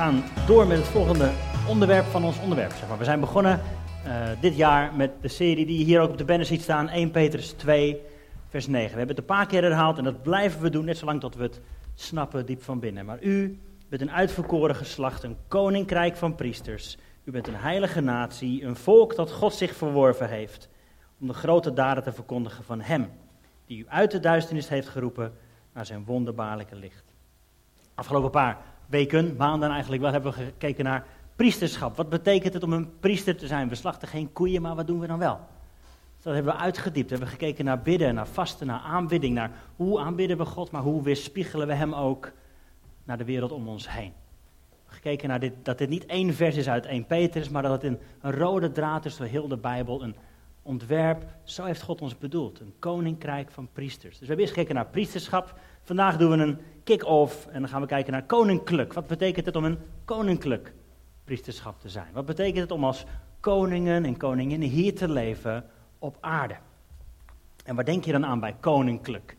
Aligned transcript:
gaan 0.00 0.24
door 0.46 0.66
met 0.66 0.78
het 0.78 0.86
volgende 0.86 1.30
onderwerp 1.68 2.04
van 2.04 2.24
ons 2.24 2.40
onderwerp. 2.40 2.72
Zeg 2.72 2.88
maar. 2.88 2.98
We 2.98 3.04
zijn 3.04 3.20
begonnen 3.20 3.60
uh, 4.06 4.28
dit 4.40 4.56
jaar 4.56 4.94
met 4.94 5.10
de 5.20 5.28
serie 5.28 5.66
die 5.66 5.78
je 5.78 5.84
hier 5.84 6.00
ook 6.00 6.10
op 6.10 6.18
de 6.18 6.24
banner 6.24 6.46
ziet 6.46 6.62
staan, 6.62 6.88
1 6.88 7.10
Petrus 7.10 7.50
2, 7.50 8.00
vers 8.48 8.66
9. 8.66 8.90
We 8.90 8.98
hebben 8.98 9.16
het 9.16 9.18
een 9.18 9.36
paar 9.36 9.46
keer 9.46 9.62
herhaald 9.62 9.98
en 9.98 10.04
dat 10.04 10.22
blijven 10.22 10.60
we 10.60 10.70
doen, 10.70 10.84
net 10.84 10.98
zolang 10.98 11.20
tot 11.20 11.34
we 11.34 11.42
het 11.42 11.60
snappen 11.94 12.46
diep 12.46 12.62
van 12.62 12.78
binnen. 12.80 13.04
Maar 13.04 13.22
u 13.22 13.60
bent 13.88 14.02
een 14.02 14.10
uitverkoren 14.10 14.76
geslacht, 14.76 15.22
een 15.22 15.36
koninkrijk 15.48 16.16
van 16.16 16.34
priesters. 16.34 16.96
U 17.24 17.30
bent 17.30 17.48
een 17.48 17.56
heilige 17.56 18.00
natie, 18.00 18.64
een 18.64 18.76
volk 18.76 19.16
dat 19.16 19.32
God 19.32 19.54
zich 19.54 19.74
verworven 19.74 20.28
heeft, 20.28 20.68
om 21.20 21.26
de 21.26 21.34
grote 21.34 21.72
daden 21.72 22.02
te 22.02 22.12
verkondigen 22.12 22.64
van 22.64 22.80
Hem, 22.80 23.10
die 23.66 23.78
u 23.78 23.84
uit 23.88 24.10
de 24.10 24.20
duisternis 24.20 24.68
heeft 24.68 24.88
geroepen 24.88 25.32
naar 25.72 25.86
zijn 25.86 26.04
wonderbaarlijke 26.04 26.76
licht. 26.76 27.14
Afgelopen 27.94 28.30
paar 28.30 28.58
weken, 28.90 29.34
maanden 29.36 29.70
eigenlijk 29.70 30.02
wel, 30.02 30.12
hebben 30.12 30.32
we 30.32 30.42
gekeken 30.42 30.84
naar 30.84 31.06
priesterschap. 31.36 31.96
Wat 31.96 32.08
betekent 32.08 32.54
het 32.54 32.62
om 32.62 32.72
een 32.72 32.98
priester 33.00 33.36
te 33.36 33.46
zijn? 33.46 33.68
We 33.68 33.74
slachten 33.74 34.08
geen 34.08 34.32
koeien, 34.32 34.62
maar 34.62 34.74
wat 34.74 34.86
doen 34.86 35.00
we 35.00 35.06
dan 35.06 35.18
wel? 35.18 35.40
dat 36.22 36.34
hebben 36.34 36.52
we 36.52 36.58
uitgediept. 36.58 37.10
We 37.10 37.16
hebben 37.16 37.32
gekeken 37.32 37.64
naar 37.64 37.82
bidden, 37.82 38.14
naar 38.14 38.26
vasten, 38.26 38.66
naar 38.66 38.80
aanbidding. 38.80 39.34
Naar 39.34 39.50
hoe 39.76 40.00
aanbidden 40.00 40.36
we 40.36 40.44
God, 40.44 40.70
maar 40.70 40.82
hoe 40.82 41.02
weerspiegelen 41.02 41.66
we 41.66 41.74
Hem 41.74 41.94
ook 41.94 42.32
naar 43.04 43.18
de 43.18 43.24
wereld 43.24 43.52
om 43.52 43.68
ons 43.68 43.90
heen. 43.90 44.12
We 44.68 44.76
hebben 44.76 44.94
gekeken 44.94 45.28
naar 45.28 45.40
dit, 45.40 45.52
dat 45.62 45.78
dit 45.78 45.88
niet 45.88 46.06
één 46.06 46.34
vers 46.34 46.56
is 46.56 46.68
uit 46.68 46.86
1 46.86 47.06
Petrus, 47.06 47.48
maar 47.48 47.62
dat 47.62 47.72
het 47.72 47.82
een, 47.82 47.98
een 48.20 48.32
rode 48.32 48.72
draad 48.72 49.04
is 49.04 49.16
door 49.16 49.26
heel 49.26 49.48
de 49.48 49.56
Bijbel. 49.56 50.02
Een 50.02 50.16
ontwerp, 50.62 51.24
zo 51.42 51.64
heeft 51.64 51.82
God 51.82 52.00
ons 52.00 52.18
bedoeld. 52.18 52.60
Een 52.60 52.74
koninkrijk 52.78 53.50
van 53.50 53.68
priesters. 53.72 54.10
Dus 54.10 54.20
we 54.20 54.26
hebben 54.26 54.44
eerst 54.44 54.54
gekeken 54.54 54.74
naar 54.74 54.86
priesterschap. 54.86 55.58
Vandaag 55.82 56.16
doen 56.16 56.30
we 56.30 56.36
een 56.36 56.58
kick-off 56.84 57.46
en 57.46 57.60
dan 57.60 57.68
gaan 57.68 57.80
we 57.80 57.86
kijken 57.86 58.12
naar 58.12 58.24
koninklijk. 58.24 58.92
Wat 58.92 59.06
betekent 59.06 59.46
het 59.46 59.56
om 59.56 59.64
een 59.64 59.78
koninklijk 60.04 60.72
priesterschap 61.24 61.80
te 61.80 61.88
zijn? 61.88 62.12
Wat 62.12 62.26
betekent 62.26 62.58
het 62.58 62.70
om 62.70 62.84
als 62.84 63.04
koningen 63.40 64.04
en 64.04 64.16
koninginnen 64.16 64.68
hier 64.68 64.94
te 64.94 65.08
leven 65.08 65.64
op 65.98 66.16
aarde? 66.20 66.56
En 67.64 67.74
waar 67.74 67.84
denk 67.84 68.04
je 68.04 68.12
dan 68.12 68.26
aan 68.26 68.40
bij 68.40 68.56
koninklijk? 68.60 69.36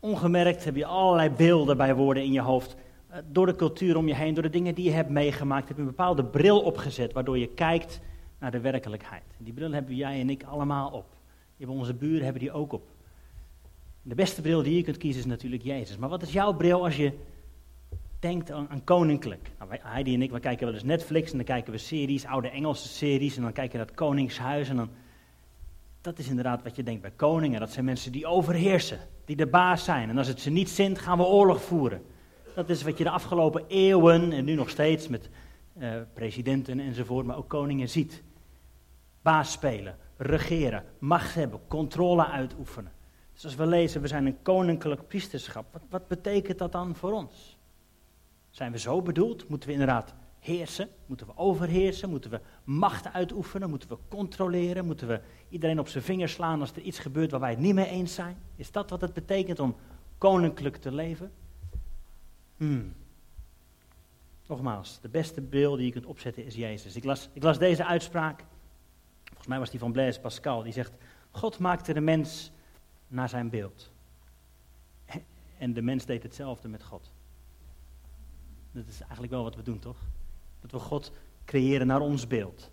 Ongemerkt 0.00 0.64
heb 0.64 0.76
je 0.76 0.86
allerlei 0.86 1.30
beelden 1.30 1.76
bij 1.76 1.94
woorden 1.94 2.22
in 2.22 2.32
je 2.32 2.40
hoofd. 2.40 2.76
Eh, 3.08 3.18
door 3.30 3.46
de 3.46 3.56
cultuur 3.56 3.96
om 3.96 4.08
je 4.08 4.14
heen, 4.14 4.34
door 4.34 4.42
de 4.42 4.50
dingen 4.50 4.74
die 4.74 4.84
je 4.84 4.90
hebt 4.90 5.10
meegemaakt, 5.10 5.68
heb 5.68 5.76
je 5.76 5.82
een 5.82 5.88
bepaalde 5.88 6.24
bril 6.24 6.60
opgezet 6.60 7.12
waardoor 7.12 7.38
je 7.38 7.48
kijkt 7.48 8.00
naar 8.38 8.50
de 8.50 8.60
werkelijkheid. 8.60 9.22
Die 9.38 9.52
bril 9.52 9.72
hebben 9.72 9.94
jij 9.94 10.20
en 10.20 10.30
ik 10.30 10.42
allemaal 10.42 10.90
op. 10.90 11.06
Die 11.56 11.70
onze 11.70 11.94
buren 11.94 12.22
hebben 12.22 12.42
die 12.42 12.52
ook 12.52 12.72
op. 12.72 12.88
De 14.02 14.14
beste 14.14 14.40
bril 14.40 14.62
die 14.62 14.76
je 14.76 14.82
kunt 14.82 14.96
kiezen 14.96 15.20
is 15.20 15.26
natuurlijk 15.26 15.62
Jezus. 15.62 15.96
Maar 15.96 16.08
wat 16.08 16.22
is 16.22 16.32
jouw 16.32 16.52
bril 16.52 16.84
als 16.84 16.96
je 16.96 17.12
denkt 18.18 18.50
aan, 18.50 18.84
koninklijk? 18.84 19.50
Nou, 19.58 19.70
wij, 19.70 19.80
Heidi 19.82 20.14
en 20.14 20.22
ik, 20.22 20.30
we 20.30 20.40
kijken 20.40 20.66
wel 20.66 20.74
eens 20.74 20.84
Netflix 20.84 21.30
en 21.30 21.36
dan 21.36 21.46
kijken 21.46 21.72
we 21.72 21.78
series, 21.78 22.26
oude 22.26 22.48
Engelse 22.48 22.88
series. 22.88 23.36
En 23.36 23.42
dan 23.42 23.52
kijken 23.52 23.78
we 23.78 23.84
het 23.84 23.94
koningshuis 23.94 24.68
en 24.68 24.76
dan... 24.76 24.88
Dat 26.00 26.18
is 26.18 26.28
inderdaad 26.28 26.62
wat 26.62 26.76
je 26.76 26.82
denkt 26.82 27.02
bij 27.02 27.12
koningen. 27.16 27.60
Dat 27.60 27.72
zijn 27.72 27.84
mensen 27.84 28.12
die 28.12 28.26
overheersen, 28.26 28.98
die 29.24 29.36
de 29.36 29.46
baas 29.46 29.84
zijn. 29.84 30.08
En 30.08 30.18
als 30.18 30.26
het 30.26 30.40
ze 30.40 30.50
niet 30.50 30.70
zint, 30.70 30.98
gaan 30.98 31.18
we 31.18 31.24
oorlog 31.24 31.62
voeren. 31.62 32.02
Dat 32.54 32.68
is 32.68 32.82
wat 32.82 32.98
je 32.98 33.04
de 33.04 33.10
afgelopen 33.10 33.64
eeuwen 33.68 34.32
en 34.32 34.44
nu 34.44 34.54
nog 34.54 34.70
steeds 34.70 35.08
met 35.08 35.28
uh, 35.78 35.94
presidenten 36.14 36.80
enzovoort, 36.80 37.26
maar 37.26 37.36
ook 37.36 37.48
koningen 37.48 37.88
ziet. 37.88 38.22
Baas 39.22 39.52
spelen, 39.52 39.96
regeren, 40.16 40.84
macht 40.98 41.34
hebben, 41.34 41.60
controle 41.68 42.26
uitoefenen. 42.26 42.92
Dus 43.32 43.44
als 43.44 43.54
we 43.54 43.66
lezen, 43.66 44.00
we 44.00 44.08
zijn 44.08 44.26
een 44.26 44.42
koninklijk 44.42 45.06
priesterschap, 45.06 45.72
wat, 45.72 45.82
wat 45.88 46.08
betekent 46.08 46.58
dat 46.58 46.72
dan 46.72 46.94
voor 46.94 47.12
ons? 47.12 47.56
Zijn 48.50 48.72
we 48.72 48.78
zo 48.78 49.02
bedoeld? 49.02 49.48
Moeten 49.48 49.68
we 49.68 49.74
inderdaad 49.74 50.14
heersen? 50.38 50.88
Moeten 51.06 51.26
we 51.26 51.32
overheersen? 51.36 52.10
Moeten 52.10 52.30
we 52.30 52.40
macht 52.64 53.12
uitoefenen? 53.12 53.70
Moeten 53.70 53.88
we 53.88 53.96
controleren? 54.08 54.84
Moeten 54.84 55.08
we 55.08 55.20
iedereen 55.48 55.78
op 55.78 55.88
zijn 55.88 56.04
vingers 56.04 56.32
slaan 56.32 56.60
als 56.60 56.72
er 56.72 56.82
iets 56.82 56.98
gebeurt 56.98 57.30
waar 57.30 57.40
wij 57.40 57.50
het 57.50 57.58
niet 57.58 57.74
mee 57.74 57.86
eens 57.86 58.14
zijn? 58.14 58.36
Is 58.56 58.72
dat 58.72 58.90
wat 58.90 59.00
het 59.00 59.12
betekent 59.12 59.60
om 59.60 59.76
koninklijk 60.18 60.76
te 60.76 60.92
leven? 60.92 61.32
Hmm. 62.56 62.92
Nogmaals, 64.46 64.98
de 65.00 65.08
beste 65.08 65.40
beeld 65.40 65.76
die 65.76 65.86
je 65.86 65.92
kunt 65.92 66.06
opzetten 66.06 66.44
is 66.44 66.54
Jezus. 66.54 66.96
Ik 66.96 67.04
las, 67.04 67.28
ik 67.32 67.42
las 67.42 67.58
deze 67.58 67.84
uitspraak, 67.84 68.44
volgens 69.24 69.46
mij 69.46 69.58
was 69.58 69.70
die 69.70 69.80
van 69.80 69.92
Blaise 69.92 70.20
Pascal, 70.20 70.62
die 70.62 70.72
zegt, 70.72 70.92
God 71.30 71.58
maakte 71.58 71.92
de 71.92 72.00
mens 72.00 72.50
naar 73.12 73.28
zijn 73.28 73.50
beeld. 73.50 73.90
En 75.58 75.72
de 75.72 75.82
mens 75.82 76.04
deed 76.04 76.22
hetzelfde 76.22 76.68
met 76.68 76.82
God. 76.82 77.12
Dat 78.72 78.86
is 78.88 79.00
eigenlijk 79.00 79.32
wel 79.32 79.42
wat 79.42 79.56
we 79.56 79.62
doen, 79.62 79.78
toch? 79.78 79.96
Dat 80.60 80.70
we 80.70 80.78
God 80.78 81.12
creëren 81.44 81.86
naar 81.86 82.00
ons 82.00 82.26
beeld. 82.26 82.70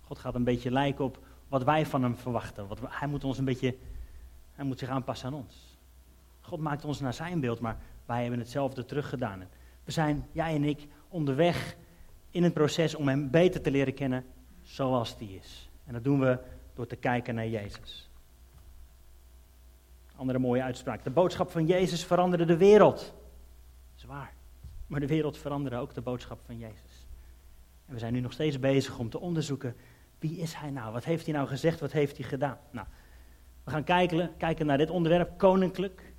God 0.00 0.18
gaat 0.18 0.34
een 0.34 0.44
beetje 0.44 0.70
lijken 0.70 1.04
op 1.04 1.18
wat 1.48 1.64
wij 1.64 1.86
van 1.86 2.02
hem 2.02 2.16
verwachten. 2.16 2.68
Wat 2.68 2.78
hij 2.82 3.08
moet 3.08 3.24
ons 3.24 3.38
een 3.38 3.44
beetje, 3.44 3.76
hij 4.52 4.64
moet 4.64 4.78
zich 4.78 4.88
aanpassen 4.88 5.28
aan 5.28 5.34
ons. 5.34 5.78
God 6.40 6.60
maakt 6.60 6.84
ons 6.84 7.00
naar 7.00 7.14
zijn 7.14 7.40
beeld, 7.40 7.60
maar 7.60 7.78
wij 8.06 8.20
hebben 8.20 8.38
hetzelfde 8.38 8.84
teruggedaan. 8.84 9.44
We 9.84 9.92
zijn, 9.92 10.26
jij 10.32 10.54
en 10.54 10.64
ik, 10.64 10.86
onderweg 11.08 11.76
in 12.30 12.42
het 12.42 12.52
proces 12.54 12.94
om 12.94 13.08
hem 13.08 13.30
beter 13.30 13.60
te 13.60 13.70
leren 13.70 13.94
kennen 13.94 14.24
zoals 14.62 15.18
die 15.18 15.38
is. 15.38 15.70
En 15.84 15.92
dat 15.92 16.04
doen 16.04 16.20
we 16.20 16.38
door 16.74 16.86
te 16.86 16.96
kijken 16.96 17.34
naar 17.34 17.48
Jezus. 17.48 18.10
Andere 20.16 20.38
mooie 20.38 20.62
uitspraak. 20.62 21.04
De 21.04 21.10
boodschap 21.10 21.50
van 21.50 21.66
Jezus 21.66 22.04
veranderde 22.04 22.44
de 22.44 22.56
wereld. 22.56 23.14
Zwaar. 23.94 24.32
Maar 24.86 25.00
de 25.00 25.06
wereld 25.06 25.38
veranderde 25.38 25.76
ook 25.76 25.94
de 25.94 26.00
boodschap 26.00 26.40
van 26.44 26.58
Jezus. 26.58 27.06
En 27.86 27.92
we 27.92 27.98
zijn 27.98 28.12
nu 28.12 28.20
nog 28.20 28.32
steeds 28.32 28.58
bezig 28.58 28.98
om 28.98 29.10
te 29.10 29.20
onderzoeken, 29.20 29.76
wie 30.18 30.38
is 30.38 30.54
hij 30.54 30.70
nou? 30.70 30.92
Wat 30.92 31.04
heeft 31.04 31.24
hij 31.24 31.34
nou 31.34 31.48
gezegd? 31.48 31.80
Wat 31.80 31.92
heeft 31.92 32.16
hij 32.16 32.26
gedaan? 32.26 32.58
Nou, 32.70 32.86
we 33.64 33.70
gaan 33.70 33.84
kijken, 33.84 34.30
kijken 34.36 34.66
naar 34.66 34.78
dit 34.78 34.90
onderwerp, 34.90 35.38
koninklijk, 35.38 36.12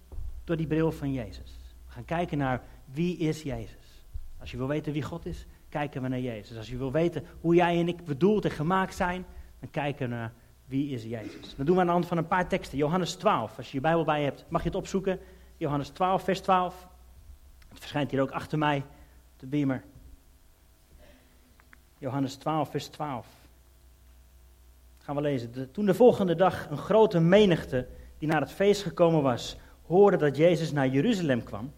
door 0.44 0.58
die 0.58 0.68
bril 0.68 0.92
van 0.92 1.14
Jezus. 1.14 1.58
We 1.86 1.92
gaan 1.92 2.06
kijken 2.06 2.38
naar 2.38 2.62
wie 2.86 3.18
is 3.18 3.44
Jezus. 3.44 4.06
Als 4.40 4.52
je 4.52 4.58
wil 4.58 4.68
weten 4.68 4.94
wie 4.94 5.04
God 5.04 5.26
is, 5.26 5.46
kijken 5.70 6.02
we 6.02 6.08
naar 6.08 6.20
Jezus. 6.20 6.58
Als 6.58 6.70
je 6.70 6.78
wil 6.78 6.92
weten 6.92 7.24
hoe 7.42 7.56
jij 7.56 7.80
en 7.80 7.88
ik 7.88 8.06
bedoeld 8.06 8.46
en 8.46 8.52
gemaakt 8.52 8.96
zijn, 8.96 9.26
dan 9.60 9.70
kijken 9.70 10.10
we 10.10 10.16
naar 10.16 10.34
wie 10.68 10.90
is 10.90 11.04
Jezus. 11.04 11.56
Dat 11.56 11.66
doen 11.66 11.76
we 11.76 11.82
aan 11.82 11.88
de 11.88 11.92
hand 11.92 12.06
van 12.06 12.18
een 12.18 12.28
paar 12.28 12.48
teksten. 12.48 12.78
Johannes 12.78 13.16
12, 13.16 13.58
als 13.58 13.68
je 13.68 13.76
je 13.76 13.82
Bijbel 13.82 14.04
bij 14.04 14.24
hebt, 14.24 14.46
mag 14.50 14.62
je 14.62 14.68
het 14.68 14.78
opzoeken. 14.78 15.20
Johannes 15.58 15.90
12, 15.90 16.24
vers 16.24 16.42
12. 16.42 16.88
Het 17.70 17.80
verschijnt 17.80 18.12
hier 18.12 18.22
ook 18.22 18.32
achter 18.32 18.58
mij, 18.58 18.86
de 19.38 19.46
beamer. 19.46 19.84
Johannes 21.98 22.36
12, 22.36 22.70
vers 22.70 22.88
12. 22.88 23.28
gaan 24.98 25.16
we 25.16 25.22
lezen. 25.22 25.72
toen 25.72 25.86
de 25.86 25.94
volgende 25.94 26.36
dag 26.36 26.70
een 26.70 26.78
grote 26.78 27.20
menigte 27.20 27.88
die 28.18 28.30
naar 28.30 28.42
het 28.42 28.52
feest 28.52 28.84
gekomen 28.84 29.22
was, 29.22 29.58
hoorde 29.86 30.18
dat 30.18 30.38
Jezus 30.38 30.72
naar 30.72 30.88
Jeruzalem 30.88 31.44
kwam, 31.44 31.74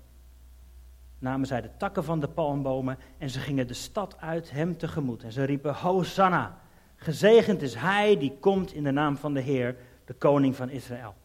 namen 1.19 1.47
zij 1.47 1.61
de 1.61 1.77
takken 1.77 2.03
van 2.03 2.19
de 2.19 2.27
palmbomen 2.27 2.97
en 3.17 3.29
ze 3.29 3.39
gingen 3.39 3.67
de 3.67 3.73
stad 3.73 4.17
uit 4.19 4.51
hem 4.51 4.77
tegemoet. 4.77 5.23
En 5.23 5.31
ze 5.31 5.43
riepen, 5.43 5.73
Hosanna, 5.73 6.59
gezegend 6.99 7.61
is 7.61 7.75
hij 7.75 8.17
die 8.17 8.37
komt 8.39 8.73
in 8.73 8.83
de 8.83 8.91
naam 8.91 9.17
van 9.17 9.33
de 9.33 9.41
Heer, 9.41 9.75
de 10.05 10.13
koning 10.13 10.55
van 10.55 10.69
Israël. 10.69 11.15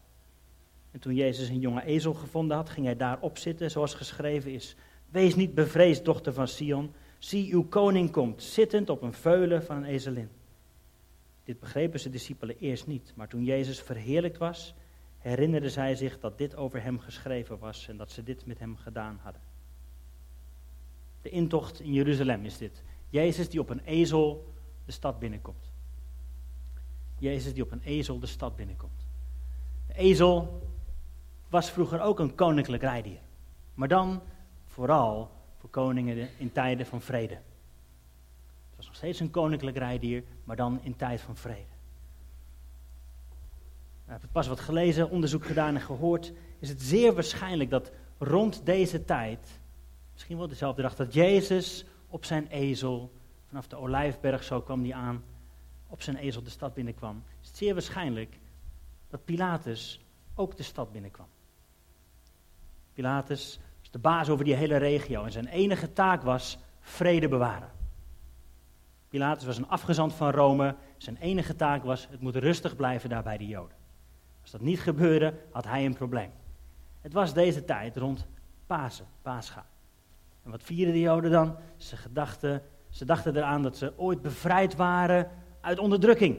En 0.91 1.01
toen 1.01 1.15
Jezus 1.15 1.49
een 1.49 1.61
jonge 1.61 1.85
ezel 1.85 2.15
gevonden 2.15 2.57
had, 2.57 2.71
ging 2.71 2.87
hij 2.87 2.97
daarop 2.97 3.39
zitten, 3.39 3.71
zoals 3.71 3.95
geschreven 3.95 4.53
is. 4.53 4.77
Wees 5.11 5.35
niet 5.35 5.55
bevreesd, 5.55 6.05
dochter 6.05 6.33
van 6.33 6.49
Sion. 6.49 6.93
Zie, 7.19 7.53
uw 7.53 7.65
koning 7.69 8.11
komt, 8.11 8.43
zittend 8.43 8.91
op 8.91 9.03
een 9.03 9.13
veulen 9.13 9.65
van 9.65 9.77
een 9.77 9.85
ezelin. 9.85 10.29
Dit 11.45 11.61
begrepen 11.61 12.01
zijn 12.01 12.13
discipelen 12.13 12.59
eerst 12.59 12.87
niet, 12.87 13.13
maar 13.15 13.29
toen 13.29 13.45
Jezus 13.45 13.81
verheerlijkt 13.81 14.39
was, 14.39 14.75
herinnerden 15.19 15.71
zij 15.71 15.95
zich 15.95 16.21
dat 16.21 16.39
dit 16.39 16.57
over 16.57 16.83
hem 16.83 16.99
geschreven 16.99 17.59
was 17.59 17.89
en 17.89 17.97
dat 17.97 18.11
ze 18.11 18.23
dit 18.23 18.47
met 18.47 18.59
hem 18.59 18.77
gedaan 18.77 19.19
hadden. 19.23 19.43
De 21.23 21.29
intocht 21.29 21.81
in 21.81 21.93
Jeruzalem 21.93 22.45
is 22.45 22.59
dit. 22.59 22.83
Jezus 23.09 23.49
die 23.49 23.61
op 23.61 23.71
een 23.71 23.85
ezel 23.85 24.55
de 24.85 24.93
stad 24.93 25.19
binnenkomt. 25.19 25.74
Jezus 27.25 27.55
die 27.55 27.63
op 27.63 27.73
een 27.73 27.83
ezel 27.85 28.19
de 28.19 28.27
stad 28.27 28.57
binnenkomt. 28.57 29.07
De 29.87 29.95
ezel 29.95 30.63
was 31.49 31.71
vroeger 31.71 32.01
ook 32.01 32.19
een 32.19 32.35
koninklijk 32.35 32.83
rijdier. 32.83 33.21
Maar 33.75 33.89
dan 33.89 34.23
vooral 34.67 35.31
voor 35.59 35.71
koningen 35.71 36.29
in 36.39 36.53
tijden 36.53 36.87
van 36.87 37.01
vrede. 37.01 37.35
Het 37.35 38.77
was 38.77 38.87
nog 38.87 38.97
steeds 38.97 39.21
een 39.21 39.31
koninklijk 39.31 39.77
rijdier, 39.77 40.25
maar 40.45 40.57
dan 40.57 40.81
in 40.83 40.97
tijd 40.97 41.21
van 41.21 41.37
vrede. 41.37 41.73
Ik 44.07 44.21
heb 44.21 44.33
pas 44.33 44.47
wat 44.47 44.61
gelezen, 44.61 45.11
onderzoek 45.11 45.45
gedaan 45.45 45.75
en 45.75 45.81
gehoord. 45.81 46.33
Is 46.59 46.69
het 46.69 46.83
zeer 46.83 47.15
waarschijnlijk 47.15 47.71
dat 47.71 47.93
rond 48.19 48.67
deze 48.67 49.05
tijd, 49.05 49.61
misschien 50.13 50.37
wel 50.37 50.49
dezelfde 50.49 50.83
dag, 50.83 50.97
dat 50.97 51.15
Jezus 51.15 51.85
op 52.09 52.25
zijn 52.25 52.47
ezel, 52.47 53.13
vanaf 53.49 53.69
de 53.69 53.77
Olijfberg, 53.77 54.45
zo 54.45 54.61
kwam 54.61 54.83
hij 54.83 54.95
aan, 54.95 55.23
op 55.95 56.03
zijn 56.03 56.17
ezel 56.17 56.43
de 56.43 56.51
stad 56.51 56.75
binnenkwam. 56.75 57.23
Is 57.41 57.49
het 57.49 57.57
zeer 57.57 57.73
waarschijnlijk 57.73 58.39
dat 59.09 59.25
Pilatus 59.25 60.01
ook 60.35 60.57
de 60.57 60.63
stad 60.63 60.93
binnenkwam. 60.93 61.27
Pilatus 62.93 63.61
de 63.95 64.01
baas 64.01 64.29
over 64.29 64.45
die 64.45 64.55
hele 64.55 64.77
regio. 64.77 65.25
En 65.25 65.33
zijn 65.33 65.47
enige 65.47 65.93
taak 65.93 66.23
was 66.23 66.59
vrede 66.81 67.29
bewaren. 67.29 67.71
Pilatus 69.09 69.45
was 69.45 69.57
een 69.57 69.69
afgezant 69.69 70.15
van 70.15 70.31
Rome. 70.31 70.75
Zijn 70.97 71.17
enige 71.17 71.57
taak 71.57 71.85
was, 71.85 72.09
het 72.11 72.21
moet 72.21 72.37
rustig 72.37 72.77
blijven 72.77 73.09
daar 73.09 73.23
bij 73.23 73.39
de 73.39 73.47
Joden. 73.47 73.77
Als 74.43 74.51
dat 74.51 74.61
niet 74.61 74.81
gebeurde, 74.81 75.35
had 75.51 75.65
hij 75.65 75.85
een 75.85 75.95
probleem. 75.95 76.31
Het 77.01 77.13
was 77.13 77.35
deze 77.35 77.65
tijd 77.65 77.97
rond 77.97 78.27
Pasen, 78.67 79.07
Pascha. 79.23 79.67
En 80.43 80.51
wat 80.51 80.63
vierden 80.63 80.95
de 80.95 81.01
Joden 81.01 81.31
dan? 81.31 81.57
Ze, 81.77 81.97
gedachten, 81.97 82.63
ze 82.89 83.05
dachten 83.05 83.37
eraan 83.37 83.63
dat 83.63 83.77
ze 83.77 83.99
ooit 83.99 84.23
bevrijd 84.23 84.77
waren 84.77 85.31
uit 85.65 85.79
onderdrukking. 85.79 86.39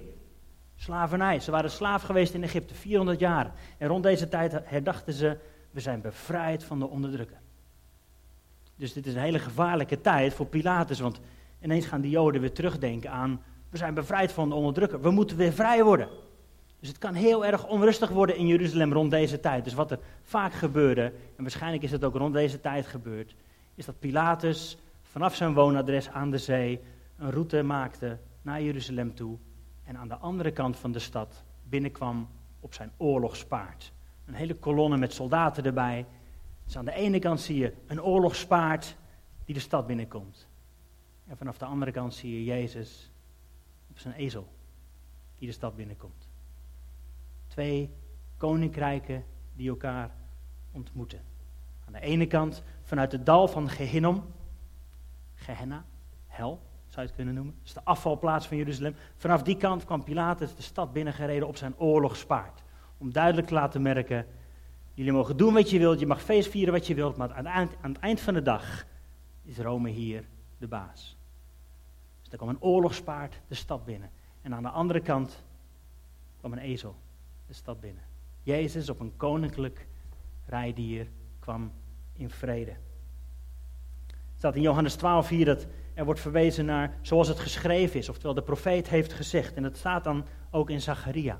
Slavernij. 0.75 1.39
Ze 1.39 1.51
waren 1.51 1.71
slaaf 1.71 2.01
geweest 2.01 2.33
in 2.33 2.43
Egypte, 2.43 2.73
400 2.73 3.19
jaar. 3.19 3.51
En 3.77 3.87
rond 3.87 4.03
deze 4.03 4.27
tijd 4.27 4.51
herdachten 4.63 5.13
ze, 5.13 5.37
we 5.71 5.79
zijn 5.79 6.01
bevrijd 6.01 6.63
van 6.63 6.79
de 6.79 6.87
onderdrukker. 6.87 7.37
Dus 8.75 8.93
dit 8.93 9.05
is 9.05 9.13
een 9.13 9.21
hele 9.21 9.39
gevaarlijke 9.39 10.01
tijd 10.01 10.33
voor 10.33 10.45
Pilatus, 10.45 10.99
want 10.99 11.19
ineens 11.61 11.85
gaan 11.85 12.01
de 12.01 12.09
Joden 12.09 12.41
weer 12.41 12.53
terugdenken 12.53 13.11
aan, 13.11 13.41
we 13.69 13.77
zijn 13.77 13.93
bevrijd 13.93 14.31
van 14.31 14.49
de 14.49 14.55
onderdrukker, 14.55 15.01
we 15.01 15.11
moeten 15.11 15.37
weer 15.37 15.53
vrij 15.53 15.83
worden. 15.83 16.07
Dus 16.79 16.89
het 16.89 16.97
kan 16.97 17.13
heel 17.13 17.45
erg 17.45 17.67
onrustig 17.67 18.09
worden 18.09 18.37
in 18.37 18.47
Jeruzalem 18.47 18.93
rond 18.93 19.11
deze 19.11 19.39
tijd. 19.39 19.63
Dus 19.63 19.73
wat 19.73 19.91
er 19.91 19.99
vaak 20.23 20.53
gebeurde, 20.53 21.03
en 21.35 21.43
waarschijnlijk 21.43 21.83
is 21.83 21.91
het 21.91 22.03
ook 22.03 22.15
rond 22.15 22.33
deze 22.33 22.61
tijd 22.61 22.87
gebeurd, 22.87 23.35
is 23.75 23.85
dat 23.85 23.99
Pilatus 23.99 24.77
vanaf 25.03 25.35
zijn 25.35 25.53
woonadres 25.53 26.09
aan 26.09 26.31
de 26.31 26.37
zee 26.37 26.79
een 27.17 27.31
route 27.31 27.63
maakte 27.63 28.17
naar 28.45 28.61
Jeruzalem 28.61 29.15
toe 29.15 29.37
en 29.83 29.97
aan 29.97 30.07
de 30.07 30.17
andere 30.17 30.51
kant 30.51 30.77
van 30.77 30.91
de 30.91 30.99
stad 30.99 31.43
binnenkwam 31.63 32.29
op 32.59 32.73
zijn 32.73 32.91
oorlogspaard. 32.97 33.93
Een 34.25 34.33
hele 34.33 34.55
kolonne 34.55 34.97
met 34.97 35.13
soldaten 35.13 35.63
erbij. 35.63 36.05
Dus 36.63 36.77
aan 36.77 36.85
de 36.85 36.93
ene 36.93 37.19
kant 37.19 37.41
zie 37.41 37.57
je 37.57 37.73
een 37.87 38.01
oorlogspaard 38.01 38.97
die 39.45 39.53
de 39.53 39.61
stad 39.61 39.87
binnenkomt. 39.87 40.47
En 41.27 41.37
vanaf 41.37 41.57
de 41.57 41.65
andere 41.65 41.91
kant 41.91 42.13
zie 42.13 42.33
je 42.35 42.43
Jezus 42.43 43.11
op 43.89 43.99
zijn 43.99 44.13
ezel 44.13 44.47
die 45.37 45.47
de 45.47 45.53
stad 45.53 45.75
binnenkomt. 45.75 46.29
Twee 47.47 47.89
koninkrijken 48.37 49.23
die 49.55 49.69
elkaar 49.69 50.15
ontmoeten. 50.71 51.21
Aan 51.85 51.93
de 51.93 51.99
ene 51.99 52.27
kant 52.27 52.63
vanuit 52.81 53.11
het 53.11 53.25
dal 53.25 53.47
van 53.47 53.69
Gehinnom, 53.69 54.23
Gehenna, 55.35 55.85
hel, 56.27 56.61
zou 56.95 57.07
het 57.07 57.15
kunnen 57.15 57.33
noemen. 57.33 57.53
Dat 57.57 57.65
is 57.65 57.73
de 57.73 57.83
afvalplaats 57.83 58.47
van 58.47 58.57
Jeruzalem. 58.57 58.95
Vanaf 59.15 59.43
die 59.43 59.57
kant 59.57 59.85
kwam 59.85 60.03
Pilatus 60.03 60.55
de 60.55 60.61
stad 60.61 60.93
binnengereden 60.93 61.47
op 61.47 61.57
zijn 61.57 61.77
oorlogspaard. 61.77 62.63
Om 62.97 63.11
duidelijk 63.11 63.47
te 63.47 63.53
laten 63.53 63.81
merken, 63.81 64.25
jullie 64.93 65.11
mogen 65.11 65.37
doen 65.37 65.53
wat 65.53 65.69
je 65.69 65.79
wilt, 65.79 65.99
je 65.99 66.05
mag 66.05 66.21
feest 66.21 66.49
vieren 66.49 66.73
wat 66.73 66.87
je 66.87 66.95
wilt, 66.95 67.17
maar 67.17 67.33
aan 67.33 67.45
het 67.45 67.53
eind, 67.53 67.75
aan 67.81 67.91
het 67.91 68.01
eind 68.01 68.19
van 68.19 68.33
de 68.33 68.41
dag 68.41 68.85
is 69.43 69.57
Rome 69.57 69.89
hier 69.89 70.23
de 70.57 70.67
baas. 70.67 71.17
Dus 72.21 72.31
er 72.31 72.37
kwam 72.37 72.49
een 72.49 72.61
oorlogspaard 72.61 73.41
de 73.47 73.55
stad 73.55 73.85
binnen. 73.85 74.09
En 74.41 74.53
aan 74.53 74.63
de 74.63 74.69
andere 74.69 74.99
kant 74.99 75.43
kwam 76.39 76.51
een 76.51 76.59
ezel 76.59 76.95
de 77.47 77.53
stad 77.53 77.79
binnen. 77.79 78.03
Jezus 78.43 78.89
op 78.89 78.99
een 78.99 79.17
koninklijk 79.17 79.87
rijdier 80.45 81.07
kwam 81.39 81.71
in 82.13 82.29
vrede. 82.29 82.71
Het 84.07 84.37
staat 84.37 84.55
in 84.55 84.61
Johannes 84.61 84.95
12 84.95 85.27
hier 85.29 85.45
dat 85.45 85.67
er 85.95 86.05
wordt 86.05 86.19
verwezen 86.19 86.65
naar 86.65 86.97
zoals 87.01 87.27
het 87.27 87.39
geschreven 87.39 87.99
is, 87.99 88.09
oftewel 88.09 88.33
de 88.33 88.41
profeet 88.41 88.89
heeft 88.89 89.13
gezegd. 89.13 89.53
En 89.53 89.63
dat 89.63 89.77
staat 89.77 90.03
dan 90.03 90.25
ook 90.51 90.69
in 90.69 90.81
Zacharia. 90.81 91.33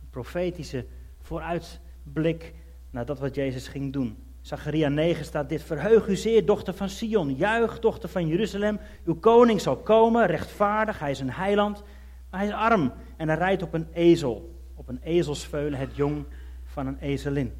Een 0.00 0.10
profetische 0.10 0.86
vooruitblik 1.20 2.54
naar 2.90 3.06
dat 3.06 3.18
wat 3.18 3.34
Jezus 3.34 3.68
ging 3.68 3.92
doen. 3.92 4.16
Zacharia 4.40 4.88
9 4.88 5.24
staat 5.24 5.48
dit: 5.48 5.62
Verheug 5.62 6.06
u 6.08 6.16
zeer, 6.16 6.46
dochter 6.46 6.74
van 6.74 6.88
Sion. 6.88 7.34
Juich, 7.34 7.78
dochter 7.78 8.08
van 8.08 8.26
Jeruzalem. 8.26 8.78
Uw 9.04 9.14
koning 9.14 9.60
zal 9.60 9.76
komen, 9.76 10.26
rechtvaardig. 10.26 10.98
Hij 10.98 11.10
is 11.10 11.20
een 11.20 11.30
heiland. 11.30 11.82
Maar 12.30 12.40
hij 12.40 12.48
is 12.48 12.54
arm 12.54 12.92
en 13.16 13.28
hij 13.28 13.36
rijdt 13.36 13.62
op 13.62 13.72
een 13.74 13.88
ezel. 13.92 14.60
Op 14.74 14.88
een 14.88 15.00
ezelsveulen, 15.02 15.78
het 15.78 15.96
jong 15.96 16.24
van 16.64 16.86
een 16.86 16.98
ezelin. 16.98 17.52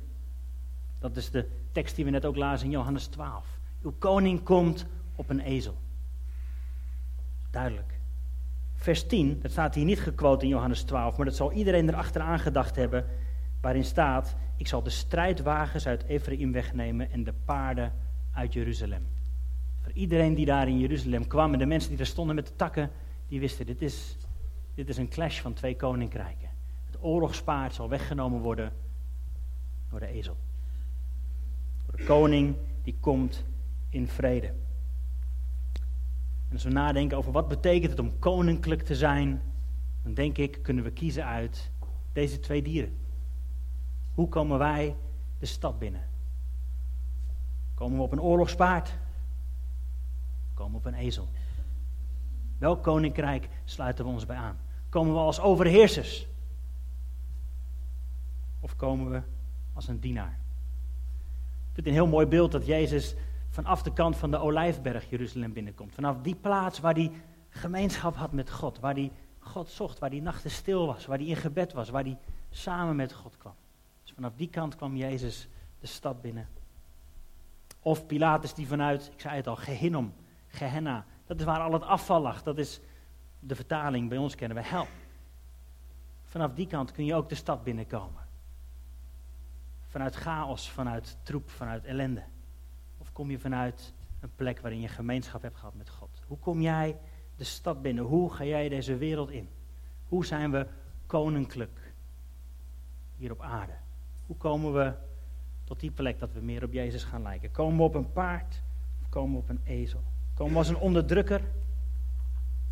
Dat 0.98 1.16
is 1.16 1.30
de 1.30 1.48
tekst 1.72 1.96
die 1.96 2.04
we 2.04 2.10
net 2.10 2.24
ook 2.24 2.36
lazen 2.36 2.66
in 2.66 2.72
Johannes 2.72 3.06
12. 3.06 3.46
Uw 3.82 3.94
koning 3.98 4.42
komt 4.42 4.86
op 5.16 5.30
een 5.30 5.40
ezel. 5.40 5.81
Duidelijk. 7.52 8.00
Vers 8.74 9.06
10, 9.06 9.40
dat 9.40 9.50
staat 9.50 9.74
hier 9.74 9.84
niet 9.84 10.00
gequote 10.00 10.44
in 10.44 10.50
Johannes 10.50 10.82
12, 10.82 11.16
maar 11.16 11.26
dat 11.26 11.36
zal 11.36 11.52
iedereen 11.52 11.88
erachteraan 11.88 12.38
gedacht 12.38 12.76
hebben, 12.76 13.06
waarin 13.60 13.84
staat, 13.84 14.36
ik 14.56 14.66
zal 14.66 14.82
de 14.82 14.90
strijdwagens 14.90 15.86
uit 15.86 16.04
Ephraim 16.04 16.52
wegnemen 16.52 17.10
en 17.10 17.24
de 17.24 17.34
paarden 17.44 17.92
uit 18.32 18.52
Jeruzalem. 18.52 19.06
Voor 19.80 19.92
iedereen 19.92 20.34
die 20.34 20.46
daar 20.46 20.68
in 20.68 20.78
Jeruzalem 20.78 21.26
kwam 21.26 21.52
en 21.52 21.58
de 21.58 21.66
mensen 21.66 21.88
die 21.88 21.98
daar 21.98 22.06
stonden 22.06 22.34
met 22.34 22.46
de 22.46 22.56
takken, 22.56 22.90
die 23.28 23.40
wisten, 23.40 23.66
dit 23.66 23.82
is, 23.82 24.16
dit 24.74 24.88
is 24.88 24.96
een 24.96 25.08
clash 25.08 25.40
van 25.40 25.52
twee 25.52 25.76
koninkrijken. 25.76 26.48
Het 26.86 26.96
oorlogspaard 27.00 27.74
zal 27.74 27.88
weggenomen 27.88 28.40
worden 28.40 28.72
door 29.90 30.00
de 30.00 30.06
ezel. 30.06 30.36
Door 31.86 31.96
de 31.96 32.04
koning 32.04 32.56
die 32.82 32.96
komt 33.00 33.44
in 33.88 34.08
vrede. 34.08 34.52
En 36.52 36.58
als 36.58 36.66
we 36.66 36.72
nadenken 36.72 37.16
over 37.16 37.32
wat 37.32 37.48
betekent 37.48 37.90
het 37.90 38.00
om 38.00 38.18
koninklijk 38.18 38.82
te 38.82 38.94
zijn, 38.94 39.42
dan 40.02 40.14
denk 40.14 40.38
ik, 40.38 40.58
kunnen 40.62 40.84
we 40.84 40.90
kiezen 40.90 41.26
uit 41.26 41.70
deze 42.12 42.40
twee 42.40 42.62
dieren. 42.62 42.96
Hoe 44.14 44.28
komen 44.28 44.58
wij 44.58 44.96
de 45.38 45.46
stad 45.46 45.78
binnen? 45.78 46.08
Komen 47.74 47.96
we 47.96 48.02
op 48.02 48.12
een 48.12 48.20
oorlogspaard? 48.20 48.98
Komen 50.54 50.72
we 50.72 50.78
op 50.78 50.84
een 50.84 50.98
ezel? 50.98 51.28
Welk 52.58 52.82
koninkrijk 52.82 53.48
sluiten 53.64 54.04
we 54.04 54.10
ons 54.10 54.26
bij 54.26 54.36
aan? 54.36 54.58
Komen 54.88 55.12
we 55.12 55.18
als 55.18 55.40
overheersers? 55.40 56.26
Of 58.60 58.76
komen 58.76 59.10
we 59.10 59.22
als 59.72 59.88
een 59.88 60.00
dienaar? 60.00 60.38
Ik 61.68 61.74
vind 61.74 61.76
het 61.76 61.86
een 61.86 61.92
heel 61.92 62.06
mooi 62.06 62.26
beeld 62.26 62.52
dat 62.52 62.66
Jezus 62.66 63.14
vanaf 63.52 63.82
de 63.82 63.92
kant 63.92 64.16
van 64.16 64.30
de 64.30 64.38
Olijfberg 64.38 65.10
Jeruzalem 65.10 65.52
binnenkomt. 65.52 65.94
Vanaf 65.94 66.16
die 66.20 66.34
plaats 66.34 66.80
waar 66.80 66.94
hij 66.94 67.12
gemeenschap 67.48 68.16
had 68.16 68.32
met 68.32 68.50
God, 68.50 68.80
waar 68.80 68.94
hij 68.94 69.12
God 69.38 69.68
zocht, 69.68 69.98
waar 69.98 70.10
hij 70.10 70.20
nachten 70.20 70.50
stil 70.50 70.86
was, 70.86 71.06
waar 71.06 71.18
hij 71.18 71.26
in 71.26 71.36
gebed 71.36 71.72
was, 71.72 71.88
waar 71.88 72.02
hij 72.02 72.18
samen 72.50 72.96
met 72.96 73.12
God 73.12 73.36
kwam. 73.36 73.54
Dus 74.02 74.12
vanaf 74.12 74.32
die 74.36 74.48
kant 74.48 74.76
kwam 74.76 74.96
Jezus 74.96 75.48
de 75.80 75.86
stad 75.86 76.20
binnen. 76.20 76.48
Of 77.80 78.06
Pilatus 78.06 78.54
die 78.54 78.66
vanuit, 78.66 79.10
ik 79.12 79.20
zei 79.20 79.36
het 79.36 79.46
al, 79.46 79.56
Gehinnom, 79.56 80.14
Gehenna, 80.46 81.04
dat 81.26 81.38
is 81.38 81.44
waar 81.44 81.60
al 81.60 81.72
het 81.72 81.82
afval 81.82 82.20
lag. 82.20 82.42
Dat 82.42 82.58
is 82.58 82.80
de 83.40 83.54
vertaling, 83.54 84.08
bij 84.08 84.18
ons 84.18 84.34
kennen 84.34 84.56
we 84.56 84.64
hel. 84.64 84.86
Vanaf 86.24 86.52
die 86.52 86.66
kant 86.66 86.92
kun 86.92 87.04
je 87.04 87.14
ook 87.14 87.28
de 87.28 87.34
stad 87.34 87.64
binnenkomen. 87.64 88.22
Vanuit 89.86 90.14
chaos, 90.14 90.70
vanuit 90.70 91.18
troep, 91.22 91.50
vanuit 91.50 91.84
ellende 91.84 92.22
kom 93.12 93.30
je 93.30 93.38
vanuit 93.38 93.94
een 94.20 94.34
plek 94.34 94.60
waarin 94.60 94.80
je 94.80 94.88
gemeenschap 94.88 95.42
hebt 95.42 95.56
gehad 95.56 95.74
met 95.74 95.88
God? 95.88 96.22
Hoe 96.26 96.38
kom 96.38 96.60
jij 96.60 96.96
de 97.36 97.44
stad 97.44 97.82
binnen? 97.82 98.04
Hoe 98.04 98.32
ga 98.32 98.44
jij 98.44 98.68
deze 98.68 98.96
wereld 98.96 99.30
in? 99.30 99.48
Hoe 100.08 100.26
zijn 100.26 100.50
we 100.50 100.66
koninklijk 101.06 101.94
hier 103.16 103.30
op 103.30 103.40
aarde? 103.40 103.72
Hoe 104.26 104.36
komen 104.36 104.72
we 104.72 104.92
tot 105.64 105.80
die 105.80 105.90
plek 105.90 106.18
dat 106.18 106.32
we 106.32 106.40
meer 106.40 106.64
op 106.64 106.72
Jezus 106.72 107.04
gaan 107.04 107.22
lijken? 107.22 107.50
Komen 107.50 107.76
we 107.76 107.82
op 107.82 107.94
een 107.94 108.12
paard 108.12 108.62
of 109.02 109.08
komen 109.08 109.32
we 109.32 109.38
op 109.38 109.48
een 109.48 109.60
ezel? 109.64 110.02
Komen 110.34 110.52
we 110.52 110.58
als 110.58 110.68
een 110.68 110.76
onderdrukker, 110.76 111.40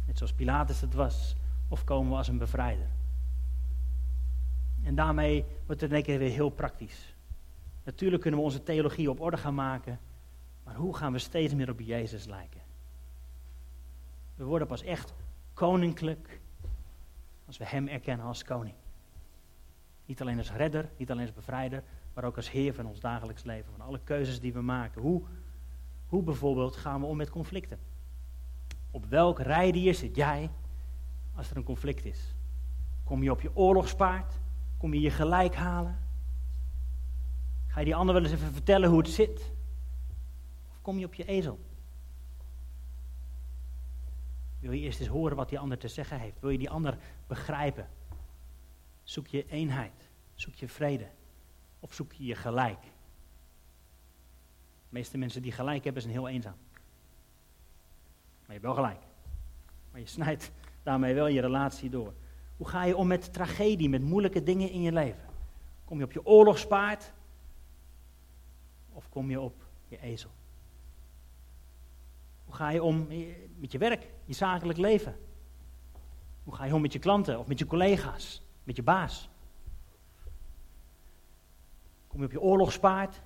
net 0.07 0.17
zoals 0.17 0.33
Pilatus 0.33 0.81
het 0.81 0.95
was, 0.95 1.37
of 1.69 1.85
komen 1.85 2.11
we 2.11 2.17
als 2.17 2.29
een 2.29 2.39
bevrijder? 2.39 2.89
En 4.83 4.95
daarmee 4.95 5.45
wordt 5.67 5.81
het 5.81 5.91
in 5.91 5.97
één 5.97 6.05
keer 6.05 6.19
weer 6.19 6.31
heel 6.31 6.51
praktisch. 6.51 7.15
Natuurlijk 7.85 8.23
kunnen 8.23 8.41
we 8.41 8.47
onze 8.47 8.63
theologie 8.63 9.11
op 9.11 9.21
orde 9.21 9.37
gaan 9.37 9.55
maken. 9.55 9.99
Maar 10.71 10.79
hoe 10.79 10.97
gaan 10.97 11.13
we 11.13 11.19
steeds 11.19 11.55
meer 11.55 11.71
op 11.71 11.81
Jezus 11.81 12.25
lijken? 12.25 12.61
We 14.35 14.45
worden 14.45 14.69
pas 14.69 14.83
echt 14.83 15.15
koninklijk 15.55 16.41
als 17.47 17.59
we 17.59 17.67
Hem 17.67 17.89
erkennen 17.89 18.27
als 18.27 18.45
koning. 18.45 18.75
Niet 20.07 20.21
alleen 20.21 20.39
als 20.39 20.53
redder, 20.53 20.89
niet 20.97 21.11
alleen 21.11 21.27
als 21.27 21.35
bevrijder, 21.35 21.83
maar 22.15 22.25
ook 22.25 22.37
als 22.37 22.51
Heer 22.51 22.75
van 22.75 22.87
ons 22.87 23.01
dagelijks 23.01 23.43
leven, 23.43 23.73
van 23.77 23.87
alle 23.87 24.01
keuzes 24.05 24.41
die 24.41 24.53
we 24.53 24.61
maken. 24.61 25.03
Hoe, 25.03 25.23
hoe 26.07 26.23
bijvoorbeeld 26.23 26.77
gaan 26.77 27.01
we 27.01 27.07
om 27.07 27.17
met 27.17 27.31
conflicten? 27.31 27.79
Op 28.91 29.05
welk 29.05 29.39
rijdier 29.39 29.95
zit 29.95 30.17
jij 30.17 30.51
als 31.35 31.51
er 31.51 31.57
een 31.57 31.65
conflict 31.65 32.05
is? 32.05 32.35
Kom 33.05 33.23
je 33.23 33.31
op 33.31 33.41
je 33.41 33.57
oorlogspaard? 33.57 34.35
Kom 34.77 34.95
je 34.95 35.01
je 35.01 35.11
gelijk 35.11 35.55
halen? 35.55 35.99
Ga 37.67 37.79
je 37.79 37.85
die 37.85 37.97
ander 37.97 38.15
wel 38.15 38.25
eens 38.25 38.33
even 38.33 38.53
vertellen 38.53 38.89
hoe 38.89 38.99
het 38.99 39.09
zit? 39.09 39.59
Kom 40.91 40.99
je 40.99 41.07
op 41.07 41.15
je 41.15 41.25
ezel? 41.25 41.59
Wil 44.59 44.73
je 44.73 44.81
eerst 44.81 45.01
eens 45.01 45.09
horen 45.09 45.37
wat 45.37 45.49
die 45.49 45.59
ander 45.59 45.79
te 45.79 45.89
zeggen 45.89 46.19
heeft? 46.19 46.41
Wil 46.41 46.51
je 46.51 46.59
die 46.59 46.71
ander 46.71 46.99
begrijpen? 47.27 47.89
Zoek 49.03 49.27
je 49.27 49.47
eenheid? 49.49 50.09
Zoek 50.35 50.55
je 50.55 50.69
vrede? 50.69 51.07
Of 51.81 51.95
zoek 51.95 52.13
je 52.13 52.25
je 52.25 52.35
gelijk? 52.35 52.83
De 52.83 52.89
meeste 54.89 55.19
mensen 55.19 55.43
die 55.43 55.53
gelijk 55.53 55.85
hebben, 55.85 56.03
zijn 56.03 56.15
heel 56.15 56.29
eenzaam. 56.29 56.57
Maar 58.41 58.47
je 58.47 58.53
hebt 58.53 58.65
wel 58.65 58.75
gelijk. 58.75 59.03
Maar 59.91 60.01
je 60.01 60.07
snijdt 60.07 60.51
daarmee 60.83 61.15
wel 61.15 61.27
je 61.27 61.41
relatie 61.41 61.91
door. 61.91 62.15
Hoe 62.57 62.69
ga 62.69 62.85
je 62.85 62.97
om 62.97 63.07
met 63.07 63.33
tragedie, 63.33 63.89
met 63.89 64.03
moeilijke 64.03 64.43
dingen 64.43 64.71
in 64.71 64.83
je 64.83 64.93
leven? 64.93 65.29
Kom 65.85 65.99
je 65.99 66.05
op 66.05 66.13
je 66.13 66.27
oorlogspaard? 66.27 67.13
Of 68.93 69.09
kom 69.09 69.31
je 69.31 69.41
op 69.41 69.55
je 69.89 70.01
ezel? 70.01 70.31
Hoe 72.51 72.59
ga 72.59 72.71
je 72.71 72.83
om 72.83 73.07
met 73.57 73.73
je 73.73 73.79
werk, 73.79 74.11
je 74.25 74.35
zakelijk 74.35 74.79
leven? 74.79 75.17
Hoe 76.45 76.55
ga 76.55 76.65
je 76.65 76.75
om 76.75 76.81
met 76.81 76.93
je 76.93 76.99
klanten 76.99 77.39
of 77.39 77.47
met 77.47 77.59
je 77.59 77.67
collega's, 77.67 78.43
met 78.65 78.77
je 78.77 78.83
baas? 78.83 79.29
Kom 82.07 82.19
je 82.21 82.27
op 82.27 82.33
je 82.33 82.41
oorlogspaard? 82.41 83.23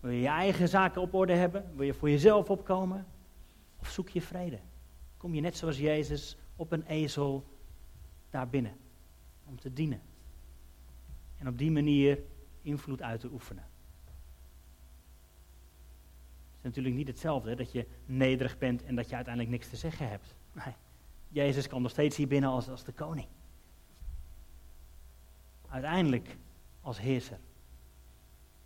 Wil 0.00 0.10
je 0.10 0.20
je 0.20 0.28
eigen 0.28 0.68
zaken 0.68 1.00
op 1.02 1.14
orde 1.14 1.32
hebben? 1.32 1.72
Wil 1.76 1.86
je 1.86 1.94
voor 1.94 2.10
jezelf 2.10 2.50
opkomen? 2.50 3.06
Of 3.80 3.88
zoek 3.88 4.08
je 4.08 4.22
vrede? 4.22 4.58
Kom 5.16 5.34
je 5.34 5.40
net 5.40 5.56
zoals 5.56 5.78
Jezus 5.78 6.36
op 6.56 6.72
een 6.72 6.86
ezel 6.86 7.44
daar 8.30 8.48
binnen 8.48 8.76
om 9.44 9.60
te 9.60 9.72
dienen? 9.72 10.00
En 11.38 11.48
op 11.48 11.58
die 11.58 11.70
manier 11.70 12.18
invloed 12.62 13.02
uit 13.02 13.20
te 13.20 13.30
oefenen. 13.32 13.64
Natuurlijk 16.64 16.94
niet 16.94 17.06
hetzelfde 17.06 17.54
dat 17.54 17.72
je 17.72 17.86
nederig 18.06 18.58
bent 18.58 18.84
en 18.84 18.94
dat 18.94 19.08
je 19.08 19.14
uiteindelijk 19.14 19.54
niks 19.54 19.68
te 19.68 19.76
zeggen 19.76 20.08
hebt. 20.08 20.34
Nee, 20.52 20.74
Jezus 21.28 21.68
kan 21.68 21.82
nog 21.82 21.90
steeds 21.90 22.16
hier 22.16 22.28
binnen 22.28 22.50
als, 22.50 22.68
als 22.68 22.84
de 22.84 22.92
koning. 22.92 23.26
Uiteindelijk 25.68 26.36
als 26.80 26.98
heerser. 26.98 27.38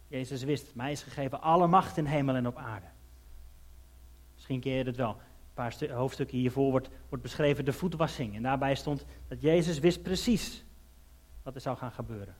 Jezus 0.09 0.43
wist, 0.43 0.75
mij 0.75 0.93
is 0.93 1.03
gegeven 1.03 1.41
alle 1.41 1.67
macht 1.67 1.97
in 1.97 2.05
hemel 2.05 2.35
en 2.35 2.47
op 2.47 2.57
aarde. 2.57 2.87
Misschien 4.35 4.61
ken 4.61 4.73
je 4.73 4.85
het 4.85 4.97
wel. 4.97 5.11
Een 5.11 5.55
paar 5.55 5.91
hoofdstukken 5.91 6.39
hiervoor 6.39 6.71
wordt, 6.71 6.89
wordt 7.09 7.25
beschreven 7.25 7.65
de 7.65 7.73
voetwassing. 7.73 8.35
En 8.35 8.43
daarbij 8.43 8.75
stond 8.75 9.05
dat 9.29 9.41
Jezus 9.41 9.79
wist 9.79 10.03
precies 10.03 10.65
wat 11.43 11.55
er 11.55 11.61
zou 11.61 11.77
gaan 11.77 11.93
gebeuren. 11.93 12.37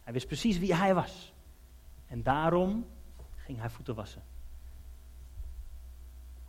Hij 0.00 0.12
wist 0.12 0.26
precies 0.26 0.58
wie 0.58 0.74
hij 0.74 0.94
was. 0.94 1.32
En 2.06 2.22
daarom 2.22 2.86
ging 3.36 3.58
hij 3.58 3.70
voeten 3.70 3.94
wassen. 3.94 4.22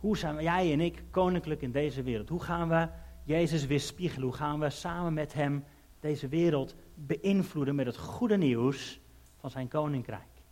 Hoe 0.02 0.16
zijn 0.16 0.42
jij 0.42 0.72
en 0.72 0.80
ik 0.80 1.02
koninklijk 1.10 1.62
in 1.62 1.72
deze 1.72 2.02
wereld? 2.02 2.28
Hoe 2.28 2.42
gaan 2.42 2.68
we 2.68 2.88
Jezus 3.24 3.66
weerspiegelen? 3.66 4.26
Hoe 4.26 4.36
gaan 4.36 4.60
we 4.60 4.70
samen 4.70 5.12
met 5.12 5.32
hem 5.32 5.64
deze 6.00 6.28
wereld 6.28 6.74
beïnvloeden 6.94 7.74
met 7.74 7.86
het 7.86 7.96
goede 7.96 8.36
nieuws 8.36 9.00
van 9.38 9.50
zijn 9.50 9.68
koninkrijk? 9.68 10.42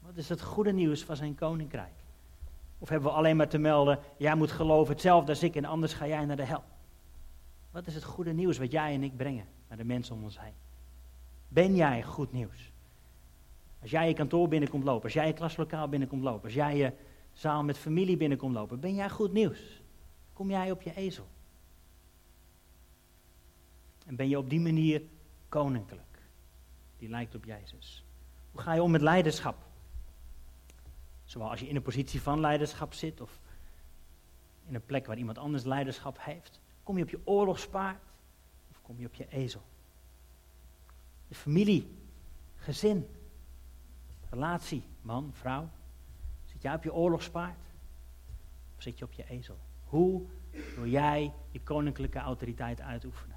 Wat 0.00 0.16
is 0.16 0.28
het 0.28 0.42
goede 0.42 0.72
nieuws 0.72 1.04
van 1.04 1.16
zijn 1.16 1.34
koninkrijk? 1.34 1.92
Of 2.78 2.88
hebben 2.88 3.10
we 3.10 3.16
alleen 3.16 3.36
maar 3.36 3.48
te 3.48 3.58
melden, 3.58 3.98
jij 4.16 4.34
moet 4.34 4.50
geloven 4.50 4.92
hetzelfde 4.92 5.30
als 5.30 5.42
ik 5.42 5.56
en 5.56 5.64
anders 5.64 5.92
ga 5.92 6.06
jij 6.06 6.24
naar 6.24 6.36
de 6.36 6.44
hel? 6.44 6.62
Wat 7.70 7.86
is 7.86 7.94
het 7.94 8.04
goede 8.04 8.32
nieuws 8.32 8.58
wat 8.58 8.70
jij 8.70 8.94
en 8.94 9.02
ik 9.02 9.16
brengen 9.16 9.46
naar 9.68 9.78
de 9.78 9.84
mensen 9.84 10.14
om 10.14 10.22
ons 10.22 10.40
heen? 10.40 10.54
Ben 11.48 11.74
jij 11.74 12.02
goed 12.02 12.32
nieuws? 12.32 12.72
Als 13.80 13.90
jij 13.90 14.08
je 14.08 14.14
kantoor 14.14 14.48
binnenkomt 14.48 14.84
lopen, 14.84 15.04
als 15.04 15.12
jij 15.12 15.26
je 15.26 15.32
klaslokaal 15.32 15.88
binnenkomt 15.88 16.22
lopen, 16.22 16.44
als 16.44 16.54
jij 16.54 16.76
je 16.76 16.92
zaal 17.32 17.62
met 17.64 17.78
familie 17.78 18.16
binnenkomt 18.16 18.54
lopen, 18.54 18.80
ben 18.80 18.94
jij 18.94 19.10
goed 19.10 19.32
nieuws? 19.32 19.82
Kom 20.32 20.50
jij 20.50 20.70
op 20.70 20.82
je 20.82 20.94
ezel? 20.94 21.28
En 24.06 24.16
ben 24.16 24.28
je 24.28 24.38
op 24.38 24.50
die 24.50 24.60
manier 24.60 25.02
koninklijk? 25.48 26.22
Die 26.98 27.08
lijkt 27.08 27.34
op 27.34 27.44
Jezus. 27.44 28.04
Hoe 28.50 28.60
ga 28.60 28.72
je 28.72 28.82
om 28.82 28.90
met 28.90 29.00
leiderschap? 29.00 29.56
Zowel 31.24 31.50
als 31.50 31.60
je 31.60 31.68
in 31.68 31.76
een 31.76 31.82
positie 31.82 32.22
van 32.22 32.40
leiderschap 32.40 32.92
zit 32.92 33.20
of 33.20 33.40
in 34.66 34.74
een 34.74 34.84
plek 34.84 35.06
waar 35.06 35.18
iemand 35.18 35.38
anders 35.38 35.64
leiderschap 35.64 36.18
heeft. 36.20 36.60
Kom 36.82 36.96
je 36.96 37.02
op 37.02 37.10
je 37.10 37.20
oorlogspaard 37.24 38.02
of 38.70 38.82
kom 38.82 39.00
je 39.00 39.06
op 39.06 39.14
je 39.14 39.28
ezel? 39.28 39.62
De 41.28 41.34
familie, 41.34 41.90
gezin, 42.56 43.06
relatie, 44.30 44.82
man, 45.02 45.30
vrouw. 45.32 45.68
Jij 46.60 46.74
op 46.74 46.82
je 46.82 46.94
oorlogspaard 46.94 47.58
of 48.76 48.82
zit 48.82 48.98
je 48.98 49.04
op 49.04 49.12
je 49.12 49.28
ezel? 49.28 49.58
Hoe 49.84 50.22
wil 50.76 50.86
jij 50.86 51.32
je 51.50 51.60
koninklijke 51.60 52.18
autoriteit 52.18 52.80
uitoefenen? 52.80 53.36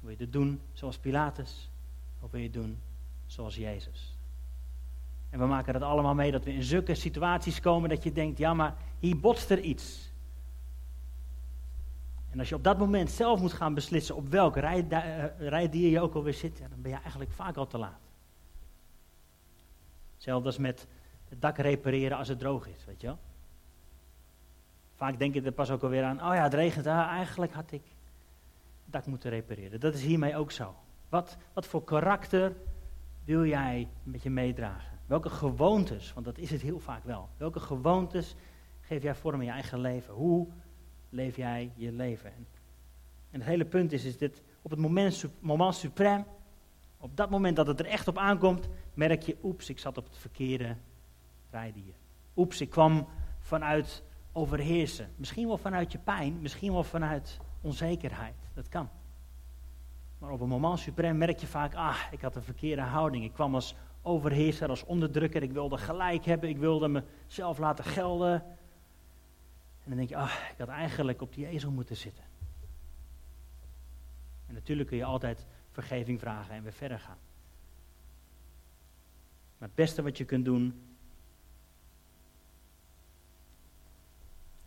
Wil 0.00 0.10
je 0.10 0.16
het 0.16 0.32
doen 0.32 0.60
zoals 0.72 0.98
Pilatus 0.98 1.70
of 2.20 2.30
wil 2.30 2.40
je 2.40 2.46
het 2.46 2.54
doen 2.54 2.78
zoals 3.26 3.56
Jezus? 3.56 4.18
En 5.30 5.38
we 5.38 5.46
maken 5.46 5.72
dat 5.72 5.82
allemaal 5.82 6.14
mee 6.14 6.30
dat 6.30 6.44
we 6.44 6.52
in 6.52 6.62
zulke 6.62 6.94
situaties 6.94 7.60
komen 7.60 7.88
dat 7.88 8.02
je 8.02 8.12
denkt, 8.12 8.38
ja 8.38 8.54
maar 8.54 8.76
hier 8.98 9.18
botst 9.18 9.50
er 9.50 9.60
iets. 9.60 10.12
En 12.30 12.38
als 12.38 12.48
je 12.48 12.54
op 12.54 12.64
dat 12.64 12.78
moment 12.78 13.10
zelf 13.10 13.40
moet 13.40 13.52
gaan 13.52 13.74
beslissen 13.74 14.16
op 14.16 14.28
welk 14.28 14.56
uh, 14.56 14.82
rijdier 15.38 15.90
je 15.90 16.00
ook 16.00 16.14
alweer 16.14 16.34
zit, 16.34 16.58
dan 16.58 16.82
ben 16.82 16.90
je 16.90 16.96
eigenlijk 16.96 17.30
vaak 17.30 17.56
al 17.56 17.66
te 17.66 17.78
laat. 17.78 18.00
Hetzelfde 20.14 20.46
als 20.46 20.58
met 20.58 20.86
het 21.30 21.40
dak 21.40 21.56
repareren 21.56 22.16
als 22.16 22.28
het 22.28 22.38
droog 22.38 22.66
is, 22.68 22.84
weet 22.84 23.00
je 23.00 23.06
wel. 23.06 23.18
Vaak 24.94 25.18
denk 25.18 25.34
je 25.34 25.42
er 25.42 25.52
pas 25.52 25.70
ook 25.70 25.82
alweer 25.82 26.04
aan, 26.04 26.22
oh 26.22 26.34
ja, 26.34 26.42
het 26.42 26.54
regent, 26.54 26.86
ah, 26.86 27.06
eigenlijk 27.08 27.52
had 27.52 27.72
ik 27.72 27.82
het 28.84 28.92
dak 28.92 29.06
moeten 29.06 29.30
repareren. 29.30 29.80
Dat 29.80 29.94
is 29.94 30.02
hiermee 30.02 30.36
ook 30.36 30.50
zo. 30.50 30.74
Wat, 31.08 31.36
wat 31.52 31.66
voor 31.66 31.84
karakter 31.84 32.56
wil 33.24 33.46
jij 33.46 33.88
met 34.02 34.22
je 34.22 34.30
meedragen? 34.30 34.98
Welke 35.06 35.30
gewoontes, 35.30 36.12
want 36.12 36.26
dat 36.26 36.38
is 36.38 36.50
het 36.50 36.60
heel 36.60 36.78
vaak 36.78 37.04
wel. 37.04 37.28
Welke 37.36 37.60
gewoontes 37.60 38.34
geef 38.80 39.02
jij 39.02 39.14
vorm 39.14 39.40
in 39.40 39.46
je 39.46 39.52
eigen 39.52 39.80
leven? 39.80 40.14
Hoe 40.14 40.48
leef 41.08 41.36
jij 41.36 41.72
je 41.74 41.92
leven? 41.92 42.32
En 43.30 43.40
het 43.40 43.48
hele 43.48 43.64
punt 43.64 43.92
is, 43.92 44.04
is 44.04 44.18
dit, 44.18 44.42
op 44.62 44.70
het 44.70 44.80
moment, 44.80 45.24
moment 45.40 45.74
suprem, 45.74 46.24
op 46.98 47.16
dat 47.16 47.30
moment 47.30 47.56
dat 47.56 47.66
het 47.66 47.80
er 47.80 47.86
echt 47.86 48.08
op 48.08 48.18
aankomt, 48.18 48.68
merk 48.94 49.22
je, 49.22 49.36
oeps, 49.42 49.68
ik 49.68 49.78
zat 49.78 49.98
op 49.98 50.04
het 50.04 50.18
verkeerde 50.18 50.76
rijdier. 51.50 51.94
Oeps, 52.36 52.60
ik 52.60 52.70
kwam 52.70 53.06
vanuit 53.38 54.02
overheersen. 54.32 55.10
Misschien 55.16 55.46
wel 55.46 55.58
vanuit 55.58 55.92
je 55.92 55.98
pijn, 55.98 56.40
misschien 56.40 56.72
wel 56.72 56.84
vanuit 56.84 57.38
onzekerheid. 57.60 58.34
Dat 58.54 58.68
kan. 58.68 58.88
Maar 60.18 60.30
op 60.30 60.40
een 60.40 60.48
moment 60.48 60.78
suprem 60.78 61.18
merk 61.18 61.38
je 61.38 61.46
vaak, 61.46 61.74
ah, 61.74 61.98
ik 62.10 62.20
had 62.20 62.36
een 62.36 62.42
verkeerde 62.42 62.82
houding. 62.82 63.24
Ik 63.24 63.32
kwam 63.32 63.54
als 63.54 63.74
overheerser, 64.02 64.68
als 64.68 64.84
onderdrukker. 64.84 65.42
Ik 65.42 65.52
wilde 65.52 65.78
gelijk 65.78 66.24
hebben, 66.24 66.48
ik 66.48 66.58
wilde 66.58 66.88
mezelf 66.88 67.58
laten 67.58 67.84
gelden. 67.84 68.32
En 69.82 69.86
dan 69.86 69.96
denk 69.96 70.08
je, 70.08 70.16
ah, 70.16 70.34
ik 70.52 70.58
had 70.58 70.68
eigenlijk 70.68 71.22
op 71.22 71.34
die 71.34 71.46
ezel 71.46 71.70
moeten 71.70 71.96
zitten. 71.96 72.24
En 74.46 74.54
natuurlijk 74.54 74.88
kun 74.88 74.96
je 74.96 75.04
altijd 75.04 75.46
vergeving 75.70 76.20
vragen 76.20 76.54
en 76.54 76.62
weer 76.62 76.72
verder 76.72 76.98
gaan. 76.98 77.18
Maar 79.58 79.68
het 79.68 79.76
beste 79.76 80.02
wat 80.02 80.18
je 80.18 80.24
kunt 80.24 80.44
doen, 80.44 80.89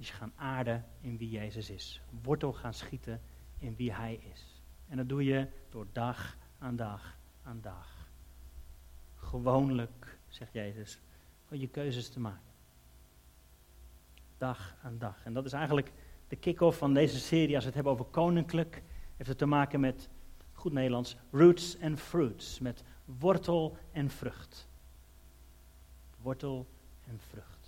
is 0.03 0.09
gaan 0.09 0.33
aarden 0.35 0.85
in 1.01 1.17
wie 1.17 1.29
Jezus 1.29 1.69
is. 1.69 2.01
Wortel 2.21 2.53
gaan 2.53 2.73
schieten 2.73 3.21
in 3.57 3.75
wie 3.75 3.93
Hij 3.93 4.19
is. 4.31 4.61
En 4.87 4.97
dat 4.97 5.09
doe 5.09 5.23
je 5.23 5.47
door 5.69 5.87
dag 5.91 6.37
aan 6.59 6.75
dag 6.75 7.17
aan 7.43 7.61
dag 7.61 8.03
gewoonlijk, 9.33 10.17
zegt 10.27 10.53
Jezus, 10.53 10.99
van 11.47 11.59
je 11.59 11.67
keuzes 11.67 12.09
te 12.09 12.19
maken. 12.19 12.51
Dag 14.37 14.75
aan 14.83 14.97
dag. 14.97 15.25
En 15.25 15.33
dat 15.33 15.45
is 15.45 15.53
eigenlijk 15.53 15.91
de 16.27 16.35
kick-off 16.35 16.77
van 16.77 16.93
deze 16.93 17.19
serie. 17.19 17.55
Als 17.55 17.63
we 17.63 17.65
het 17.65 17.73
hebben 17.73 17.93
over 17.93 18.05
koninklijk, 18.05 18.83
heeft 19.15 19.29
het 19.29 19.37
te 19.37 19.45
maken 19.45 19.79
met, 19.79 20.09
goed 20.53 20.73
Nederlands, 20.73 21.17
roots 21.31 21.81
and 21.81 21.99
fruits. 21.99 22.59
Met 22.59 22.83
wortel 23.05 23.77
en 23.91 24.09
vrucht. 24.09 24.67
Wortel 26.21 26.67
en 27.07 27.19
vrucht. 27.29 27.62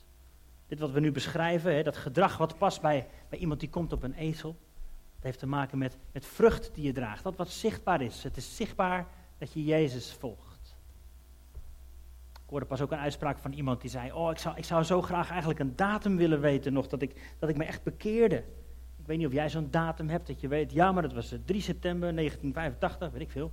Dit 0.68 0.80
wat 0.80 0.92
we 0.92 1.00
nu 1.00 1.12
beschrijven, 1.12 1.76
hè, 1.76 1.84
dat 1.84 1.98
gedrag 1.98 2.38
wat 2.38 2.58
past 2.58 2.82
bij, 2.82 3.08
bij 3.30 3.40
iemand 3.40 3.60
die 3.60 3.70
komt 3.70 3.94
op 3.94 4.04
een 4.04 4.14
ezel. 4.14 4.56
Dat 5.16 5.24
heeft 5.24 5.40
te 5.40 5.48
maken 5.48 5.78
met, 5.78 5.98
met 6.12 6.26
vrucht 6.26 6.70
die 6.74 6.86
je 6.86 6.92
draagt. 6.92 7.24
Dat 7.24 7.36
wat 7.36 7.50
zichtbaar 7.50 8.02
is. 8.02 8.24
Het 8.24 8.38
is 8.38 8.56
zichtbaar 8.56 9.08
dat 9.38 9.54
je 9.54 9.64
Jezus 9.64 10.14
volgt. 10.14 10.76
Ik 12.34 12.52
hoorde 12.52 12.66
pas 12.66 12.82
ook 12.82 12.92
een 12.92 12.98
uitspraak 12.98 13.38
van 13.38 13.52
iemand 13.52 13.82
die 13.82 13.90
zei: 13.90 14.12
Oh, 14.12 14.32
ik 14.32 14.38
zou, 14.38 14.58
ik 14.58 14.64
zou 14.64 14.84
zo 14.84 15.02
graag 15.02 15.30
eigenlijk 15.30 15.60
een 15.60 15.76
datum 15.76 16.18
willen 16.18 16.42
weten 16.42 16.74
nog 16.74 16.88
dat 16.88 17.02
ik, 17.02 17.36
dat 17.40 17.50
ik 17.50 17.58
me 17.58 17.64
echt 17.64 17.84
bekeerde. 17.84 18.44
Ik 18.98 19.12
weet 19.12 19.18
niet 19.18 19.28
of 19.28 19.34
jij 19.34 19.50
zo'n 19.50 19.72
datum 19.72 20.10
hebt 20.10 20.28
dat 20.28 20.42
je 20.42 20.48
weet, 20.48 20.72
ja, 20.72 20.92
maar 20.92 21.02
dat 21.02 21.14
was 21.14 21.28
3 21.28 21.40
eh, 21.46 21.66
september 21.66 22.16
1985, 22.16 23.12
weet 23.12 23.22
ik 23.22 23.32
veel. 23.32 23.52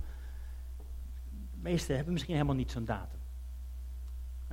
De 1.51 1.57
meesten 1.61 1.95
hebben 1.95 2.13
misschien 2.13 2.33
helemaal 2.33 2.55
niet 2.55 2.71
zo'n 2.71 2.85
datum. 2.85 3.19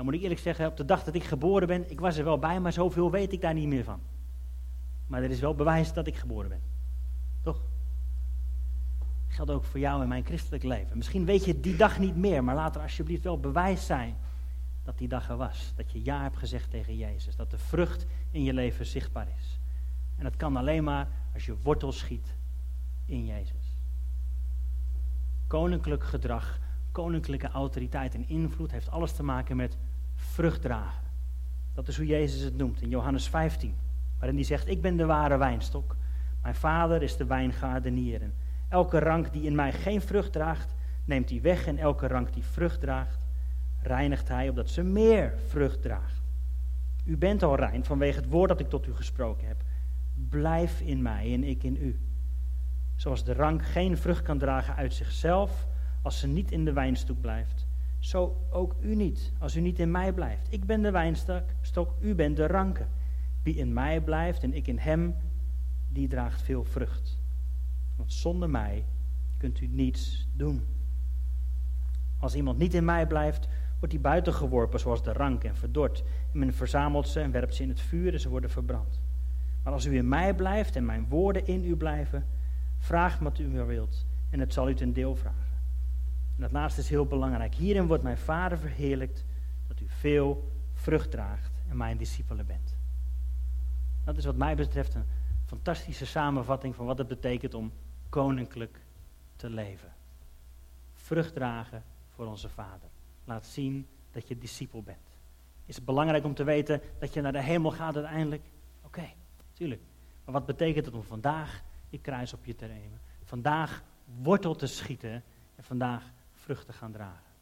Nou 0.01 0.13
moet 0.13 0.21
ik 0.21 0.27
eerlijk 0.29 0.47
zeggen, 0.47 0.67
op 0.67 0.77
de 0.77 0.85
dag 0.85 1.05
dat 1.05 1.15
ik 1.15 1.25
geboren 1.25 1.69
ben, 1.69 1.91
ik 1.91 2.01
was 2.01 2.17
er 2.17 2.25
wel 2.25 2.39
bij, 2.39 2.61
maar 2.61 2.73
zoveel 2.73 3.11
weet 3.11 3.33
ik 3.33 3.41
daar 3.41 3.55
niet 3.55 3.69
meer 3.69 3.85
van. 3.85 4.01
Maar 5.07 5.23
er 5.23 5.31
is 5.31 5.41
wel 5.41 5.55
bewijs 5.55 5.93
dat 5.93 6.07
ik 6.07 6.17
geboren 6.17 6.49
ben. 6.49 6.61
Toch? 7.43 7.63
Dat 8.99 9.09
geldt 9.37 9.51
ook 9.51 9.65
voor 9.65 9.81
jou 9.81 10.03
in 10.03 10.09
mijn 10.09 10.25
christelijk 10.25 10.63
leven. 10.63 10.97
Misschien 10.97 11.25
weet 11.25 11.45
je 11.45 11.61
die 11.61 11.77
dag 11.77 11.99
niet 11.99 12.17
meer, 12.17 12.45
maar 12.45 12.55
laat 12.55 12.77
er 12.77 12.83
alsjeblieft 12.83 13.23
wel 13.23 13.41
bewijs 13.41 13.87
zijn 13.87 14.17
dat 14.83 14.99
die 14.99 15.09
dag 15.09 15.29
er 15.29 15.37
was. 15.37 15.73
Dat 15.77 15.93
je 15.93 16.05
ja 16.05 16.23
hebt 16.23 16.37
gezegd 16.37 16.71
tegen 16.71 16.97
Jezus. 16.97 17.37
Dat 17.37 17.51
de 17.51 17.59
vrucht 17.59 18.07
in 18.31 18.43
je 18.43 18.53
leven 18.53 18.87
zichtbaar 18.87 19.29
is. 19.39 19.59
En 20.17 20.25
dat 20.25 20.37
kan 20.37 20.57
alleen 20.57 20.85
maar 20.85 21.09
als 21.35 21.47
je 21.47 21.57
wortel 21.63 21.93
schiet 21.93 22.35
in 23.05 23.27
Jezus. 23.27 23.77
Koninklijk 25.47 26.05
gedrag, 26.05 26.59
koninklijke 26.93 27.49
autoriteit 27.49 28.15
en 28.15 28.29
invloed 28.29 28.71
heeft 28.71 28.91
alles 28.91 29.13
te 29.13 29.23
maken 29.23 29.57
met 29.57 29.79
vrucht 30.21 30.63
dragen. 30.63 31.03
Dat 31.75 31.89
is 31.89 31.97
hoe 31.97 32.07
Jezus 32.07 32.41
het 32.43 32.57
noemt 32.57 32.83
in 32.83 32.89
Johannes 32.89 33.29
15, 33.29 33.75
waarin 34.19 34.37
hij 34.37 34.47
zegt: 34.47 34.69
Ik 34.69 34.83
ben 34.83 34.97
de 34.97 35.07
ware 35.07 35.37
wijnstok. 35.39 35.97
Mijn 36.43 36.55
vader 36.55 37.03
is 37.03 37.17
de 37.17 37.25
wijngaardenier. 37.25 38.23
En 38.23 38.35
elke 38.69 38.99
rank 38.99 39.33
die 39.33 39.43
in 39.43 39.55
mij 39.55 39.73
geen 39.73 40.01
vrucht 40.01 40.33
draagt, 40.33 40.75
neemt 41.05 41.31
hij 41.31 41.41
weg. 41.41 41.67
En 41.67 41.79
elke 41.79 42.07
rank 42.07 42.33
die 42.33 42.45
vrucht 42.45 42.81
draagt, 42.81 43.27
reinigt 43.83 44.29
hij, 44.29 44.49
opdat 44.49 44.71
ze 44.71 44.83
meer 44.83 45.35
vrucht 45.47 45.83
draagt. 45.83 46.23
U 47.05 47.17
bent 47.17 47.43
al 47.43 47.57
rein 47.57 47.85
vanwege 47.85 48.21
het 48.21 48.29
woord 48.29 48.49
dat 48.49 48.61
ik 48.61 48.69
tot 48.69 48.87
u 48.87 48.95
gesproken 48.95 49.47
heb. 49.47 49.63
Blijf 50.29 50.81
in 50.81 51.03
mij 51.03 51.33
en 51.33 51.45
ik 51.45 51.63
in 51.63 51.77
u. 51.77 52.01
Zoals 52.97 53.25
de 53.25 53.33
rank 53.33 53.65
geen 53.65 53.99
vrucht 53.99 54.23
kan 54.23 54.39
dragen 54.39 54.77
uit 54.77 54.95
zichzelf, 54.95 55.67
als 56.03 56.19
ze 56.19 56.27
niet 56.27 56.51
in 56.51 56.65
de 56.65 56.73
wijnstok 56.73 57.21
blijft. 57.21 57.60
Zo 58.01 58.47
ook 58.51 58.77
u 58.81 58.95
niet, 58.95 59.33
als 59.39 59.57
u 59.57 59.61
niet 59.61 59.79
in 59.79 59.91
mij 59.91 60.13
blijft. 60.13 60.53
Ik 60.53 60.65
ben 60.65 60.83
de 60.83 60.91
wijnstok, 60.91 61.43
stok, 61.61 61.95
u 62.01 62.15
bent 62.15 62.37
de 62.37 62.47
ranken. 62.47 62.89
Wie 63.43 63.55
in 63.55 63.73
mij 63.73 64.01
blijft 64.01 64.43
en 64.43 64.55
ik 64.55 64.67
in 64.67 64.79
hem, 64.79 65.15
die 65.89 66.09
draagt 66.09 66.43
veel 66.43 66.65
vrucht. 66.65 67.19
Want 67.97 68.13
zonder 68.13 68.51
mij 68.51 68.85
kunt 69.37 69.61
u 69.61 69.67
niets 69.67 70.29
doen. 70.33 70.67
Als 72.19 72.35
iemand 72.35 72.59
niet 72.59 72.75
in 72.75 72.85
mij 72.85 73.07
blijft, 73.07 73.49
wordt 73.79 73.95
hij 73.95 74.03
buiten 74.03 74.35
geworpen 74.35 74.81
zoals 74.81 75.03
de 75.03 75.13
rank 75.13 75.45
en 75.45 75.57
verdord. 75.57 76.05
En 76.33 76.39
men 76.39 76.55
verzamelt 76.55 77.09
ze 77.09 77.21
en 77.21 77.31
werpt 77.31 77.55
ze 77.55 77.63
in 77.63 77.69
het 77.69 77.81
vuur 77.81 78.13
en 78.13 78.21
ze 78.21 78.29
worden 78.29 78.51
verbrand. 78.51 79.01
Maar 79.63 79.73
als 79.73 79.87
u 79.87 79.97
in 79.97 80.09
mij 80.09 80.35
blijft 80.35 80.77
en 80.77 80.85
mijn 80.85 81.09
woorden 81.09 81.47
in 81.47 81.65
u 81.65 81.77
blijven, 81.77 82.27
vraag 82.79 83.19
wat 83.19 83.39
u 83.39 83.49
wilt 83.49 84.07
en 84.31 84.41
het 84.41 84.53
zal 84.53 84.69
u 84.69 84.75
ten 84.75 84.93
deel 84.93 85.17
vragen. 85.17 85.50
En 86.41 86.47
dat 86.47 86.55
laatste 86.55 86.81
is 86.81 86.89
heel 86.89 87.07
belangrijk. 87.07 87.55
Hierin 87.55 87.87
wordt 87.87 88.03
mijn 88.03 88.19
Vader 88.19 88.59
verheerlijkt 88.59 89.25
dat 89.69 89.81
u 89.81 89.85
veel 89.89 90.51
vrucht 90.75 91.11
draagt 91.11 91.53
en 91.69 91.77
mijn 91.77 91.97
discipelen 91.97 92.47
bent. 92.47 92.77
Dat 94.05 94.17
is 94.17 94.25
wat 94.25 94.37
mij 94.37 94.57
betreft 94.57 94.95
een 94.95 95.05
fantastische 95.47 96.07
samenvatting 96.07 96.75
van 96.75 96.87
wat 96.87 96.99
het 96.99 97.09
betekent 97.09 97.55
om 97.55 97.73
koninklijk 98.09 98.81
te 99.37 99.51
leven. 99.51 99.93
Vrucht 100.95 101.35
dragen 101.35 101.83
voor 102.09 102.27
onze 102.27 102.49
Vader. 102.49 102.89
Laat 103.25 103.47
zien 103.47 103.87
dat 104.13 104.29
je 104.29 104.39
discipel 104.39 104.83
bent. 104.83 105.19
Is 105.67 105.77
het 105.77 105.85
belangrijk 105.85 106.25
om 106.25 106.35
te 106.35 106.45
weten 106.45 106.81
dat 106.99 107.15
je 107.15 107.21
naar 107.21 107.33
de 107.33 107.43
hemel 107.43 107.71
gaat 107.71 107.95
uiteindelijk? 107.95 108.43
Oké, 108.85 109.09
tuurlijk. 109.53 109.83
Maar 110.25 110.35
wat 110.35 110.47
betekent 110.47 110.87
het 110.87 110.95
om 110.95 111.03
vandaag 111.03 111.63
je 111.89 111.99
kruis 111.99 112.33
op 112.33 112.45
je 112.45 112.55
te 112.55 112.67
nemen? 112.67 113.01
Vandaag 113.25 113.83
wortel 114.23 114.55
te 114.55 114.67
schieten 114.67 115.23
en 115.57 115.65
vandaag 115.65 116.03
vrucht 116.51 116.67
te 116.67 116.73
gaan 116.73 116.93
dragen. 116.93 117.33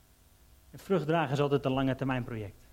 En 0.71 0.79
vrucht 0.79 1.07
dragen 1.07 1.33
is 1.33 1.41
altijd 1.41 1.65
een 1.65 1.73
lange 1.73 1.95
termijn 1.95 2.25
project. 2.25 2.69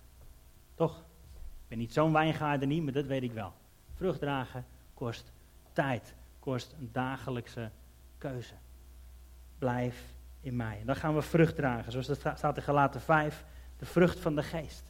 Toch? 0.74 0.98
Ik 1.36 1.68
ben 1.68 1.78
niet 1.78 1.92
zo'n 1.92 2.12
wijngaarder 2.12 2.68
niet, 2.68 2.82
maar 2.82 2.92
dat 2.92 3.06
weet 3.06 3.22
ik 3.22 3.32
wel. 3.32 3.52
Vrucht 3.94 4.20
dragen 4.20 4.66
kost 4.94 5.32
tijd, 5.72 6.14
kost 6.38 6.74
een 6.78 6.88
dagelijkse 6.92 7.70
keuze. 8.18 8.54
Blijf 9.58 10.14
in 10.40 10.56
mij. 10.56 10.80
En 10.80 10.86
dan 10.86 10.96
gaan 10.96 11.14
we 11.14 11.22
vrucht 11.22 11.56
dragen, 11.56 11.92
zoals 11.92 12.06
dat 12.06 12.18
staat 12.18 12.56
in 12.56 12.62
Galaten 12.62 13.00
5, 13.00 13.44
de 13.76 13.86
vrucht 13.86 14.20
van 14.20 14.34
de 14.34 14.42
geest. 14.42 14.84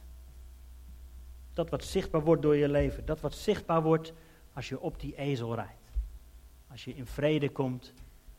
Dat 1.53 1.69
wat 1.69 1.83
zichtbaar 1.83 2.21
wordt 2.21 2.41
door 2.41 2.55
je 2.55 2.69
leven, 2.69 3.05
dat 3.05 3.21
wat 3.21 3.33
zichtbaar 3.33 3.81
wordt 3.81 4.13
als 4.53 4.69
je 4.69 4.79
op 4.79 4.99
die 4.99 5.15
ezel 5.15 5.55
rijdt. 5.55 5.91
Als 6.71 6.83
je 6.83 6.95
in 6.95 7.05
vrede 7.05 7.49
komt 7.49 7.93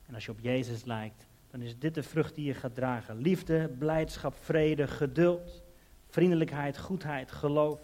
en 0.07 0.15
als 0.15 0.25
je 0.25 0.31
op 0.31 0.41
Jezus 0.41 0.85
lijkt, 0.85 1.27
dan 1.51 1.61
is 1.63 1.79
dit 1.79 1.95
de 1.95 2.03
vrucht 2.03 2.35
die 2.35 2.45
je 2.45 2.55
gaat 2.55 2.75
dragen. 2.75 3.17
Liefde, 3.17 3.69
blijdschap, 3.79 4.35
vrede, 4.35 4.87
geduld, 4.87 5.63
vriendelijkheid, 6.07 6.79
goedheid, 6.79 7.31
geloof, 7.31 7.81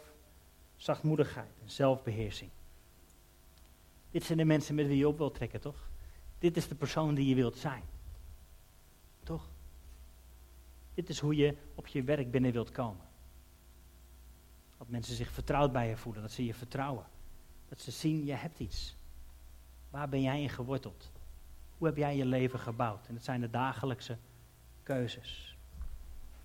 zachtmoedigheid 0.77 1.53
en 1.62 1.70
zelfbeheersing. 1.70 2.50
Dit 4.11 4.24
zijn 4.24 4.38
de 4.38 4.44
mensen 4.44 4.74
met 4.74 4.87
wie 4.87 4.96
je 4.96 5.09
op 5.09 5.18
wilt 5.18 5.35
trekken, 5.35 5.61
toch? 5.61 5.88
Dit 6.38 6.57
is 6.57 6.68
de 6.68 6.74
persoon 6.74 7.14
die 7.14 7.29
je 7.29 7.35
wilt 7.35 7.57
zijn. 7.57 7.83
Toch? 9.22 9.48
Dit 10.94 11.09
is 11.09 11.18
hoe 11.18 11.37
je 11.37 11.57
op 11.74 11.87
je 11.87 12.03
werk 12.03 12.31
binnen 12.31 12.53
wilt 12.53 12.70
komen. 12.70 13.05
Dat 14.79 14.88
mensen 14.88 15.14
zich 15.14 15.31
vertrouwd 15.31 15.72
bij 15.72 15.88
je 15.88 15.96
voelen, 15.96 16.22
dat 16.22 16.33
ze 16.33 16.44
je 16.44 16.55
vertrouwen. 16.55 17.07
Dat 17.68 17.81
ze 17.81 17.90
zien, 17.90 18.24
je 18.24 18.33
hebt 18.33 18.59
iets. 18.59 18.96
Waar 19.90 20.09
ben 20.09 20.22
jij 20.22 20.42
in 20.42 20.50
geworteld? 20.50 21.11
Hoe 21.79 21.87
heb 21.87 21.97
jij 21.97 22.17
je 22.17 22.25
leven 22.25 22.59
gebouwd? 22.59 23.07
En 23.07 23.15
het 23.15 23.25
zijn 23.25 23.41
de 23.41 23.51
dagelijkse 23.51 24.17
keuzes. 24.83 25.57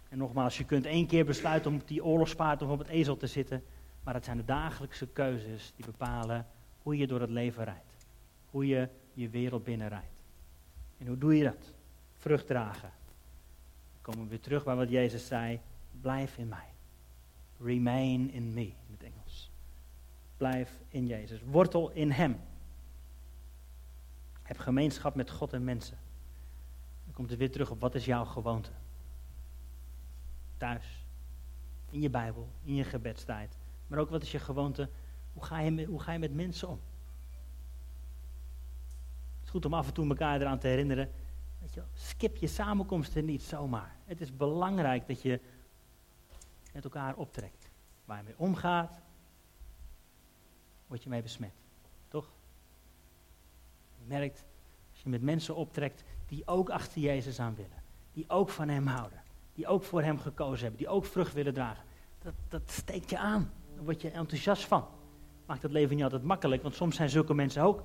En 0.09 0.17
nogmaals, 0.17 0.57
je 0.57 0.65
kunt 0.65 0.85
één 0.85 1.07
keer 1.07 1.25
besluiten 1.25 1.71
om 1.71 1.77
op 1.77 1.87
die 1.87 2.03
oorlogspaard 2.03 2.61
of 2.61 2.69
op 2.69 2.79
het 2.79 2.87
ezel 2.87 3.17
te 3.17 3.27
zitten. 3.27 3.63
Maar 4.03 4.13
het 4.13 4.25
zijn 4.25 4.37
de 4.37 4.45
dagelijkse 4.45 5.07
keuzes 5.07 5.73
die 5.75 5.85
bepalen 5.85 6.47
hoe 6.81 6.97
je 6.97 7.07
door 7.07 7.21
het 7.21 7.29
leven 7.29 7.63
rijdt. 7.63 7.95
Hoe 8.49 8.67
je 8.67 8.89
je 9.13 9.29
wereld 9.29 9.63
binnenrijdt. 9.63 10.23
En 10.97 11.07
hoe 11.07 11.17
doe 11.17 11.37
je 11.37 11.43
dat? 11.43 11.73
Vrucht 12.17 12.47
dragen. 12.47 12.91
Dan 13.93 14.01
komen 14.01 14.23
we 14.23 14.29
weer 14.29 14.39
terug 14.39 14.63
bij 14.63 14.75
wat 14.75 14.89
Jezus 14.89 15.27
zei. 15.27 15.59
Blijf 16.01 16.37
in 16.37 16.47
mij. 16.47 16.73
Remain 17.59 18.31
in 18.31 18.53
me, 18.53 18.61
in 18.61 18.97
het 18.97 19.03
Engels. 19.03 19.51
Blijf 20.37 20.79
in 20.89 21.07
Jezus. 21.07 21.41
Wortel 21.41 21.91
in 21.91 22.11
Hem. 22.11 22.39
Heb 24.49 24.57
gemeenschap 24.57 25.15
met 25.15 25.29
God 25.29 25.53
en 25.53 25.63
mensen. 25.63 25.97
Dan 27.05 27.13
komt 27.13 27.29
het 27.29 27.39
weer 27.39 27.51
terug 27.51 27.71
op 27.71 27.81
wat 27.81 27.95
is 27.95 28.05
jouw 28.05 28.25
gewoonte. 28.25 28.71
Thuis. 30.57 31.05
In 31.89 32.01
je 32.01 32.09
Bijbel. 32.09 32.49
In 32.63 32.75
je 32.75 32.83
gebedstijd. 32.83 33.57
Maar 33.87 33.99
ook 33.99 34.09
wat 34.09 34.21
is 34.21 34.31
je 34.31 34.39
gewoonte 34.39 34.89
hoe 35.33 35.43
ga 35.43 35.59
je, 35.59 35.85
hoe 35.85 35.99
ga 35.99 36.11
je 36.11 36.19
met 36.19 36.33
mensen 36.33 36.67
om? 36.67 36.79
Het 39.35 39.43
is 39.43 39.49
goed 39.49 39.65
om 39.65 39.73
af 39.73 39.87
en 39.87 39.93
toe 39.93 40.09
elkaar 40.09 40.41
eraan 40.41 40.59
te 40.59 40.67
herinneren. 40.67 41.11
Weet 41.59 41.73
je, 41.73 41.83
skip 41.93 42.37
je 42.37 42.47
samenkomsten 42.47 43.25
niet 43.25 43.43
zomaar. 43.43 43.95
Het 44.05 44.21
is 44.21 44.35
belangrijk 44.35 45.07
dat 45.07 45.21
je 45.21 45.39
met 46.73 46.83
elkaar 46.83 47.15
optrekt. 47.15 47.69
Waar 48.05 48.17
je 48.17 48.23
mee 48.23 48.37
omgaat, 48.37 49.01
word 50.87 51.03
je 51.03 51.09
mee 51.09 51.21
besmet. 51.21 51.53
Merkt, 54.09 54.45
als 54.91 55.01
je 55.01 55.09
met 55.09 55.21
mensen 55.21 55.55
optrekt 55.55 56.03
die 56.25 56.47
ook 56.47 56.69
achter 56.69 57.01
Jezus 57.01 57.39
aan 57.39 57.55
willen. 57.55 57.83
Die 58.13 58.25
ook 58.27 58.49
van 58.49 58.67
hem 58.67 58.87
houden. 58.87 59.21
Die 59.53 59.67
ook 59.67 59.83
voor 59.83 60.01
hem 60.01 60.19
gekozen 60.19 60.61
hebben. 60.61 60.77
Die 60.77 60.87
ook 60.87 61.05
vrucht 61.05 61.33
willen 61.33 61.53
dragen. 61.53 61.83
Dat, 62.21 62.33
dat 62.47 62.61
steekt 62.65 63.09
je 63.09 63.17
aan. 63.17 63.51
Daar 63.75 63.83
word 63.83 64.01
je 64.01 64.09
enthousiast 64.09 64.65
van 64.65 64.85
maakt 65.49 65.61
het 65.61 65.71
leven 65.71 65.95
niet 65.95 66.03
altijd 66.03 66.23
makkelijk, 66.23 66.61
want 66.61 66.75
soms 66.75 66.95
zijn 66.95 67.09
zulke 67.09 67.33
mensen 67.33 67.63
ook 67.63 67.81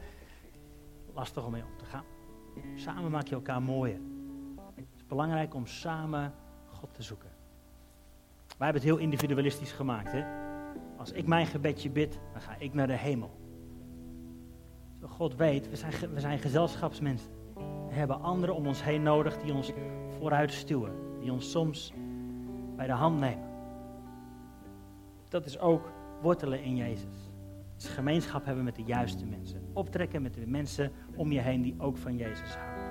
lastig 1.14 1.44
om 1.44 1.52
mee 1.52 1.62
om 1.62 1.76
te 1.78 1.84
gaan. 1.84 2.04
Samen 2.74 3.10
maak 3.10 3.26
je 3.26 3.34
elkaar 3.34 3.62
mooier. 3.62 4.00
Het 4.74 4.84
is 4.94 5.06
belangrijk 5.06 5.54
om 5.54 5.66
samen 5.66 6.34
God 6.66 6.94
te 6.94 7.02
zoeken. 7.02 7.30
Wij 8.46 8.66
hebben 8.66 8.82
het 8.82 8.90
heel 8.90 9.00
individualistisch 9.00 9.72
gemaakt. 9.72 10.12
Hè? 10.12 10.24
Als 10.96 11.12
ik 11.12 11.26
mijn 11.26 11.46
gebedje 11.46 11.90
bid, 11.90 12.18
dan 12.32 12.40
ga 12.40 12.56
ik 12.58 12.74
naar 12.74 12.86
de 12.86 12.96
hemel. 12.96 13.43
God 15.08 15.36
weet, 15.36 15.70
we 15.70 15.76
zijn, 15.76 15.92
we 16.14 16.20
zijn 16.20 16.38
gezelschapsmensen. 16.38 17.30
We 17.88 17.94
hebben 17.94 18.20
anderen 18.20 18.54
om 18.54 18.66
ons 18.66 18.82
heen 18.82 19.02
nodig 19.02 19.38
die 19.38 19.52
ons 19.52 19.72
vooruit 20.18 20.52
stuwen. 20.52 20.92
Die 21.20 21.32
ons 21.32 21.50
soms 21.50 21.92
bij 22.76 22.86
de 22.86 22.92
hand 22.92 23.20
nemen. 23.20 23.48
Dat 25.28 25.46
is 25.46 25.58
ook 25.58 25.92
wortelen 26.22 26.62
in 26.62 26.76
Jezus 26.76 27.32
is 27.84 27.88
gemeenschap 27.88 28.44
hebben 28.44 28.64
met 28.64 28.76
de 28.76 28.82
juiste 28.82 29.26
mensen. 29.26 29.60
Optrekken 29.72 30.22
met 30.22 30.34
de 30.34 30.46
mensen 30.46 30.92
om 31.16 31.32
je 31.32 31.40
heen 31.40 31.62
die 31.62 31.74
ook 31.78 31.96
van 31.96 32.16
Jezus 32.16 32.54
houden. 32.54 32.84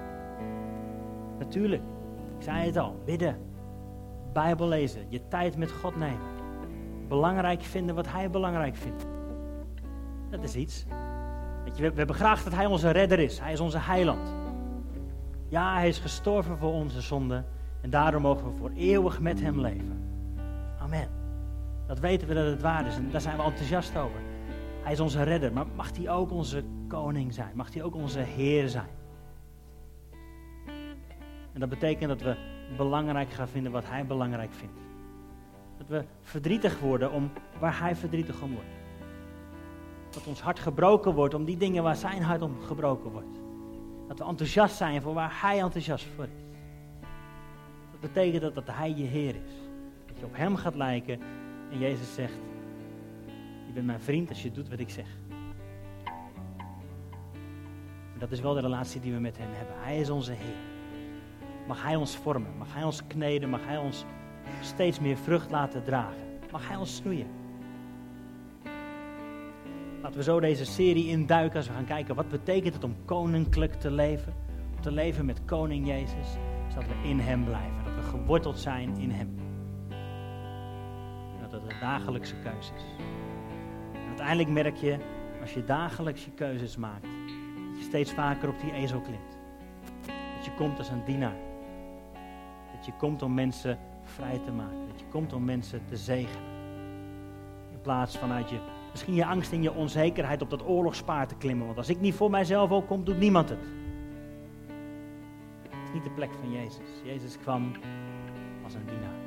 Natuurlijk, 1.39 1.82
ik 2.38 2.43
zei 2.43 2.65
het 2.65 2.78
al, 2.78 2.95
bidden, 3.06 3.38
Bijbel 4.34 4.67
lezen, 4.67 5.06
je 5.10 5.28
tijd 5.28 5.58
met 5.58 5.71
God 5.71 5.95
nemen. 5.95 6.32
Belangrijk 7.08 7.62
vinden 7.62 7.95
wat 7.95 8.08
Hij 8.08 8.30
belangrijk 8.30 8.76
vindt. 8.76 9.06
Dat 10.30 10.43
is 10.43 10.56
iets. 10.56 10.86
We, 11.63 11.91
hebben 11.95 12.15
graag 12.15 12.43
dat 12.43 12.54
Hij 12.54 12.65
onze 12.65 12.89
redder 12.89 13.19
is. 13.19 13.39
Hij 13.39 13.52
is 13.52 13.60
onze 13.60 13.78
heiland. 13.80 14.36
Ja, 15.47 15.73
Hij 15.73 15.88
is 15.88 15.99
gestorven 15.99 16.58
voor 16.58 16.73
onze 16.73 17.02
zonden. 17.02 17.45
En 17.82 17.89
daarom 17.89 18.21
mogen 18.21 18.52
we 18.52 18.58
voor 18.58 18.71
eeuwig 18.76 19.19
met 19.19 19.41
Hem 19.41 19.60
leven. 19.60 20.04
Amen. 20.80 21.10
Dat 21.88 21.99
weten 21.99 22.28
we 22.28 22.34
dat 22.34 22.45
het 22.45 22.62
waar 22.62 22.88
is 22.88 22.95
en 22.95 23.12
daar 23.12 23.21
zijn 23.21 23.38
we 23.38 23.43
enthousiast 23.43 23.97
over. 23.97 24.19
Hij 24.84 24.91
is 24.91 24.99
onze 24.99 25.23
redder, 25.23 25.54
maar 25.54 25.65
mag 25.76 25.97
hij 25.97 26.10
ook 26.10 26.32
onze 26.32 26.63
koning 26.88 27.34
zijn? 27.34 27.52
Mag 27.54 27.73
hij 27.73 27.84
ook 27.84 27.95
onze 27.95 28.19
Heer 28.19 28.69
zijn? 28.69 28.89
En 31.54 31.60
dat 31.60 31.69
betekent 31.69 32.10
dat 32.10 32.21
we 32.21 32.36
belangrijk 32.78 33.32
gaan 33.32 33.47
vinden 33.47 33.71
wat 33.71 33.89
hij 33.89 34.06
belangrijk 34.06 34.54
vindt. 34.54 34.73
Dat 35.78 35.88
we 35.88 36.06
verdrietig 36.21 36.80
worden 36.80 37.12
om 37.12 37.32
waar 37.60 37.80
Hij 37.80 37.95
verdrietig 37.95 38.41
om 38.41 38.54
wordt. 38.54 38.83
Dat 40.13 40.28
ons 40.28 40.41
hart 40.41 40.60
gebroken 40.60 41.13
wordt 41.13 41.34
om 41.34 41.45
die 41.45 41.58
dingen 41.58 41.84
waar 41.84 41.95
Zijn 41.95 42.21
hart 42.21 42.41
om 42.41 42.62
gebroken 42.62 43.12
wordt. 43.12 43.39
Dat 44.08 44.17
we 44.17 44.26
enthousiast 44.26 44.76
zijn 44.76 45.02
voor 45.02 45.13
waar 45.13 45.41
Hij 45.41 45.60
enthousiast 45.60 46.06
voor 46.15 46.23
is. 46.23 46.43
Dat 47.91 47.99
betekent 47.99 48.41
dat, 48.41 48.56
dat 48.56 48.76
Hij 48.76 48.93
je 48.93 49.04
Heer 49.04 49.36
is. 49.36 49.54
Dat 50.06 50.19
je 50.19 50.26
op 50.26 50.36
Hem 50.36 50.56
gaat 50.56 50.76
lijken 50.76 51.19
en 51.71 51.80
Jezus 51.80 52.13
zegt, 52.13 52.34
je 53.67 53.73
bent 53.73 53.86
mijn 53.86 54.02
vriend 54.02 54.30
als 54.30 54.43
je 54.43 54.52
doet 54.52 54.69
wat 54.69 54.80
ik 54.80 54.89
zeg. 54.89 55.08
Dat 58.19 58.32
is 58.32 58.39
wel 58.39 58.54
de 58.54 58.62
relatie 58.62 59.02
die 59.02 59.13
we 59.13 59.19
met 59.19 59.38
Hem 59.38 59.49
hebben. 59.52 59.76
Hij 59.80 59.99
is 59.99 60.10
onze 60.10 60.32
Heer. 60.32 60.56
Mag 61.67 61.84
Hij 61.84 61.95
ons 61.95 62.15
vormen, 62.15 62.58
mag 62.58 62.73
Hij 62.73 62.84
ons 62.84 63.08
kneden, 63.08 63.49
mag 63.49 63.65
Hij 63.65 63.78
ons 63.78 64.06
steeds 64.62 64.99
meer 64.99 65.17
vrucht 65.17 65.52
laten 65.52 65.84
dragen. 65.84 66.39
Mag 66.52 66.67
Hij 66.67 66.78
ons 66.78 66.95
snoeien. 66.95 67.42
Laten 70.04 70.18
we 70.18 70.24
zo 70.24 70.39
deze 70.39 70.66
serie 70.66 71.08
induiken 71.08 71.58
als 71.58 71.68
we 71.68 71.74
gaan 71.74 71.86
kijken 71.86 72.16
wat 72.16 72.30
betekent 72.30 72.74
het 72.74 72.84
om 72.84 72.96
koninklijk 73.06 73.74
te 73.74 73.92
leven. 73.92 74.34
Om 74.76 74.82
te 74.82 74.92
leven 74.92 75.26
met 75.26 75.46
koning 75.46 75.88
Jezus. 75.88 76.38
Is 76.68 76.74
dat 76.74 76.84
we 76.88 77.08
in 77.08 77.20
Hem 77.20 77.46
blijven. 77.46 77.84
Dat 77.84 77.96
we 77.96 78.02
geworteld 78.02 78.60
zijn 78.60 78.98
in 78.98 79.12
Hem. 79.12 79.38
En 81.36 81.42
dat 81.42 81.52
het 81.52 81.72
een 81.72 81.80
dagelijkse 81.80 82.36
keuze 82.36 82.74
is. 82.74 82.84
En 83.94 84.08
uiteindelijk 84.08 84.50
merk 84.50 84.76
je, 84.76 84.98
als 85.42 85.54
je 85.54 85.66
dagelijks 85.66 86.26
je 86.26 86.32
keuzes 86.32 86.78
maakt, 86.78 87.04
dat 87.70 87.78
je 87.78 87.84
steeds 87.84 88.12
vaker 88.13 88.50
op 88.50 88.60
die 88.60 88.74
ezel 88.74 89.02
klimt. 89.02 89.38
Dat 90.36 90.46
je 90.46 90.52
komt 90.58 90.78
als 90.78 90.89
een 90.89 91.06
dienaar. 91.06 91.38
Dat 92.76 92.86
je 92.86 92.92
komt 92.98 93.22
om 93.22 93.34
mensen 93.34 93.80
vrij 94.04 94.39
te 94.46 94.52
maken. 94.52 94.88
Dat 94.88 95.00
je 95.00 95.06
komt 95.12 95.34
om 95.34 95.46
mensen 95.46 95.82
te 95.86 95.98
zegenen. 95.98 96.52
In 97.72 97.82
plaats 97.82 98.18
vanuit 98.18 98.50
je, 98.50 98.60
misschien 98.93 99.13
je 99.13 99.25
angst 99.25 99.51
en 99.51 99.62
je 99.62 99.73
onzekerheid 99.73 100.41
op 100.41 100.49
dat 100.49 100.67
oorlogspaard 100.67 101.29
te 101.29 101.36
klimmen. 101.36 101.65
Want 101.65 101.77
als 101.77 101.89
ik 101.89 101.99
niet 101.99 102.15
voor 102.15 102.29
mijzelf 102.29 102.71
ook 102.71 102.88
kom, 102.88 103.03
doet 103.03 103.19
niemand 103.19 103.49
het. 103.49 103.65
Het 105.69 105.88
is 105.88 105.93
niet 105.93 106.03
de 106.03 106.10
plek 106.10 106.29
van 106.39 106.51
Jezus. 106.51 106.89
Jezus 107.03 107.38
kwam 107.39 107.71
als 108.63 108.73
een 108.73 108.86
dienaar. 108.86 109.21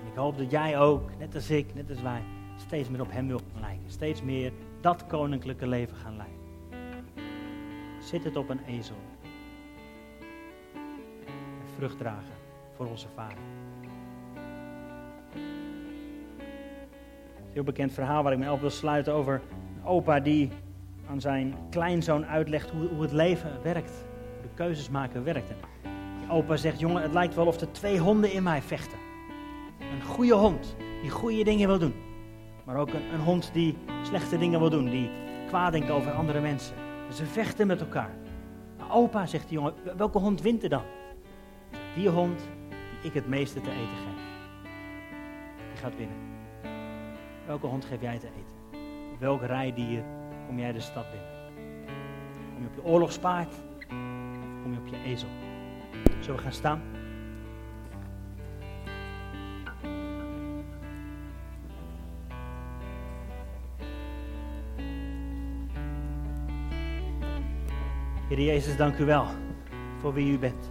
En 0.00 0.06
ik 0.10 0.14
hoop 0.14 0.38
dat 0.38 0.50
jij 0.50 0.78
ook, 0.78 1.10
net 1.18 1.34
als 1.34 1.50
ik, 1.50 1.74
net 1.74 1.90
als 1.90 2.02
wij, 2.02 2.22
steeds 2.56 2.88
meer 2.88 3.00
op 3.00 3.12
hem 3.12 3.26
wil 3.26 3.40
lijken. 3.60 3.90
Steeds 3.90 4.22
meer 4.22 4.52
dat 4.80 5.06
koninklijke 5.06 5.66
leven 5.66 5.96
gaan 5.96 6.16
leiden. 6.16 6.38
Zit 8.00 8.24
het 8.24 8.36
op 8.36 8.48
een 8.48 8.64
ezel. 8.64 8.96
En 11.26 11.68
vrucht 11.76 11.98
dragen 11.98 12.34
voor 12.76 12.86
onze 12.86 13.08
vader. 13.14 13.55
Heel 17.56 17.64
bekend 17.64 17.92
verhaal 17.92 18.22
waar 18.22 18.32
ik 18.32 18.38
me 18.38 18.52
op 18.52 18.60
wil 18.60 18.70
sluiten 18.70 19.12
over 19.12 19.40
een 19.76 19.84
opa 19.84 20.20
die 20.20 20.50
aan 21.10 21.20
zijn 21.20 21.54
kleinzoon 21.70 22.26
uitlegt 22.26 22.70
hoe, 22.70 22.88
hoe 22.88 23.02
het 23.02 23.12
leven 23.12 23.62
werkt. 23.62 24.04
Hoe 24.32 24.42
de 24.42 24.54
keuzes 24.54 24.90
maken 24.90 25.24
werkt. 25.24 25.48
Die 25.48 26.30
opa 26.30 26.56
zegt, 26.56 26.80
jongen, 26.80 27.02
het 27.02 27.12
lijkt 27.12 27.34
wel 27.34 27.46
of 27.46 27.60
er 27.60 27.72
twee 27.72 27.98
honden 27.98 28.32
in 28.32 28.42
mij 28.42 28.62
vechten. 28.62 28.98
Een 29.78 30.02
goede 30.02 30.34
hond 30.34 30.76
die 31.02 31.10
goede 31.10 31.44
dingen 31.44 31.68
wil 31.68 31.78
doen. 31.78 31.94
Maar 32.64 32.76
ook 32.76 32.92
een, 32.92 33.12
een 33.12 33.20
hond 33.20 33.50
die 33.52 33.76
slechte 34.02 34.38
dingen 34.38 34.60
wil 34.60 34.70
doen. 34.70 34.90
Die 34.90 35.10
kwaad 35.46 35.72
denkt 35.72 35.90
over 35.90 36.12
andere 36.12 36.40
mensen. 36.40 36.74
En 37.08 37.14
ze 37.14 37.26
vechten 37.26 37.66
met 37.66 37.80
elkaar. 37.80 38.14
Opa, 38.90 39.26
zegt 39.26 39.48
die 39.48 39.58
jongen, 39.58 39.74
welke 39.96 40.18
hond 40.18 40.42
wint 40.42 40.62
er 40.62 40.68
dan? 40.68 40.84
Die 41.94 42.08
hond 42.08 42.38
die 43.00 43.10
ik 43.10 43.14
het 43.14 43.28
meeste 43.28 43.60
te 43.60 43.70
eten 43.70 43.96
geef. 44.04 44.22
Die 45.72 45.82
gaat 45.82 45.96
winnen. 45.96 46.25
Welke 47.46 47.66
hond 47.66 47.84
geef 47.84 48.00
jij 48.00 48.18
te 48.18 48.26
eten? 48.26 48.80
Welk 49.18 49.42
rijdier 49.42 50.04
kom 50.46 50.58
jij 50.58 50.72
de 50.72 50.80
stad 50.80 51.04
binnen? 51.10 51.28
Kom 52.54 52.62
je 52.62 52.68
op 52.68 52.74
je 52.74 52.84
oorlogspaard? 52.84 53.48
Of 53.48 54.62
kom 54.62 54.72
je 54.72 54.78
op 54.78 54.86
je 54.86 55.02
ezel? 55.04 55.28
Zullen 56.20 56.36
we 56.36 56.42
gaan 56.42 56.52
staan? 56.52 56.82
Heer 68.28 68.40
Jezus, 68.40 68.76
dank 68.76 68.98
u 68.98 69.04
wel 69.04 69.26
voor 69.98 70.12
wie 70.14 70.32
u 70.32 70.38
bent. 70.38 70.68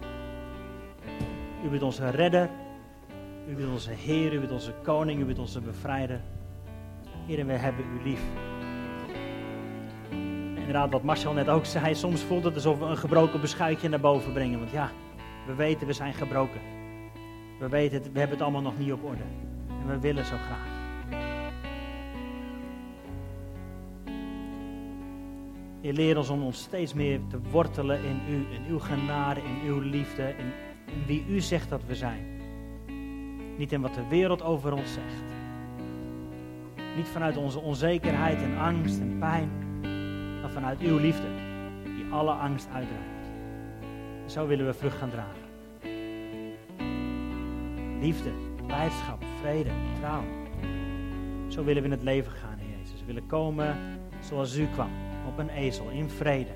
U 1.64 1.68
bent 1.68 1.82
onze 1.82 2.10
redder, 2.10 2.50
u 3.48 3.54
bent 3.54 3.70
onze 3.70 3.90
Heer, 3.90 4.32
u 4.32 4.38
bent 4.38 4.52
onze 4.52 4.74
koning, 4.82 5.20
u 5.20 5.24
bent 5.24 5.38
onze 5.38 5.60
bevrijder. 5.60 6.20
Heer, 7.26 7.38
en 7.38 7.46
we 7.46 7.52
hebben 7.52 7.84
u 7.84 8.08
lief. 8.08 8.20
Inderdaad, 10.54 10.90
wat 10.90 11.02
Marcel 11.02 11.32
net 11.32 11.48
ook 11.48 11.64
zei, 11.64 11.94
soms 11.94 12.22
voelt 12.22 12.44
het 12.44 12.54
alsof 12.54 12.78
we 12.78 12.84
een 12.84 12.96
gebroken 12.96 13.40
beschuitje 13.40 13.88
naar 13.88 14.00
boven 14.00 14.32
brengen. 14.32 14.58
Want 14.58 14.70
ja, 14.70 14.90
we 15.46 15.54
weten, 15.54 15.86
we 15.86 15.92
zijn 15.92 16.14
gebroken. 16.14 16.60
We 17.58 17.68
weten, 17.68 18.02
we 18.02 18.18
hebben 18.18 18.36
het 18.36 18.42
allemaal 18.42 18.62
nog 18.62 18.78
niet 18.78 18.92
op 18.92 19.04
orde. 19.04 19.22
En 19.68 19.86
we 19.86 19.98
willen 19.98 20.24
zo 20.24 20.36
graag. 20.36 20.74
Je 25.80 25.92
leert 25.92 26.16
ons 26.16 26.28
om 26.28 26.42
ons 26.42 26.62
steeds 26.62 26.94
meer 26.94 27.20
te 27.28 27.38
wortelen 27.50 28.04
in 28.04 28.20
u, 28.28 28.54
in 28.54 28.62
uw 28.68 28.78
genade, 28.78 29.40
in 29.40 29.68
uw 29.68 29.80
liefde, 29.80 30.34
in 30.38 30.52
wie 31.06 31.24
u 31.28 31.40
zegt 31.40 31.68
dat 31.68 31.84
we 31.86 31.94
zijn. 31.94 32.40
Niet 33.56 33.72
in 33.72 33.80
wat 33.80 33.94
de 33.94 34.06
wereld 34.08 34.42
over 34.42 34.72
ons 34.72 34.92
zegt. 34.92 35.35
Niet 36.96 37.08
vanuit 37.08 37.36
onze 37.36 37.60
onzekerheid 37.60 38.42
en 38.42 38.58
angst 38.58 39.00
en 39.00 39.18
pijn, 39.18 39.50
maar 40.40 40.50
vanuit 40.50 40.80
uw 40.80 40.98
liefde, 40.98 41.28
die 41.84 42.12
alle 42.12 42.30
angst 42.30 42.68
uitdrijft. 42.72 43.30
Zo 44.26 44.46
willen 44.46 44.66
we 44.66 44.74
vrucht 44.74 44.96
gaan 44.96 45.10
dragen. 45.10 45.44
Liefde, 48.00 48.30
blijdschap, 48.66 49.24
vrede, 49.40 49.70
trouw. 50.00 50.24
Zo 51.48 51.64
willen 51.64 51.82
we 51.82 51.88
in 51.88 51.94
het 51.94 52.02
leven 52.02 52.32
gaan, 52.32 52.58
Heer 52.58 52.78
Jezus. 52.78 53.00
We 53.00 53.06
willen 53.06 53.26
komen 53.26 53.76
zoals 54.20 54.56
u 54.56 54.66
kwam 54.66 54.90
op 55.26 55.38
een 55.38 55.48
ezel 55.48 55.88
in 55.88 56.10
vrede. 56.10 56.54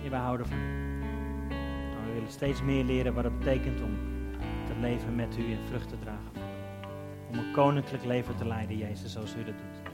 Heer, 0.00 0.10
wij 0.10 0.20
houden 0.20 0.46
van 0.46 0.58
u. 0.58 0.75
Steeds 2.28 2.62
meer 2.62 2.84
leren 2.84 3.14
wat 3.14 3.24
het 3.24 3.38
betekent 3.38 3.82
om 3.82 3.98
te 4.66 4.72
leven 4.80 5.14
met 5.14 5.36
u 5.38 5.52
en 5.52 5.66
vrucht 5.66 5.88
te 5.88 5.98
dragen. 5.98 6.32
Om 7.30 7.38
een 7.38 7.52
koninklijk 7.52 8.04
leven 8.04 8.36
te 8.36 8.46
leiden, 8.46 8.76
Jezus, 8.76 9.12
zoals 9.12 9.34
u 9.34 9.44
dat 9.44 9.54
doet. 9.58 9.85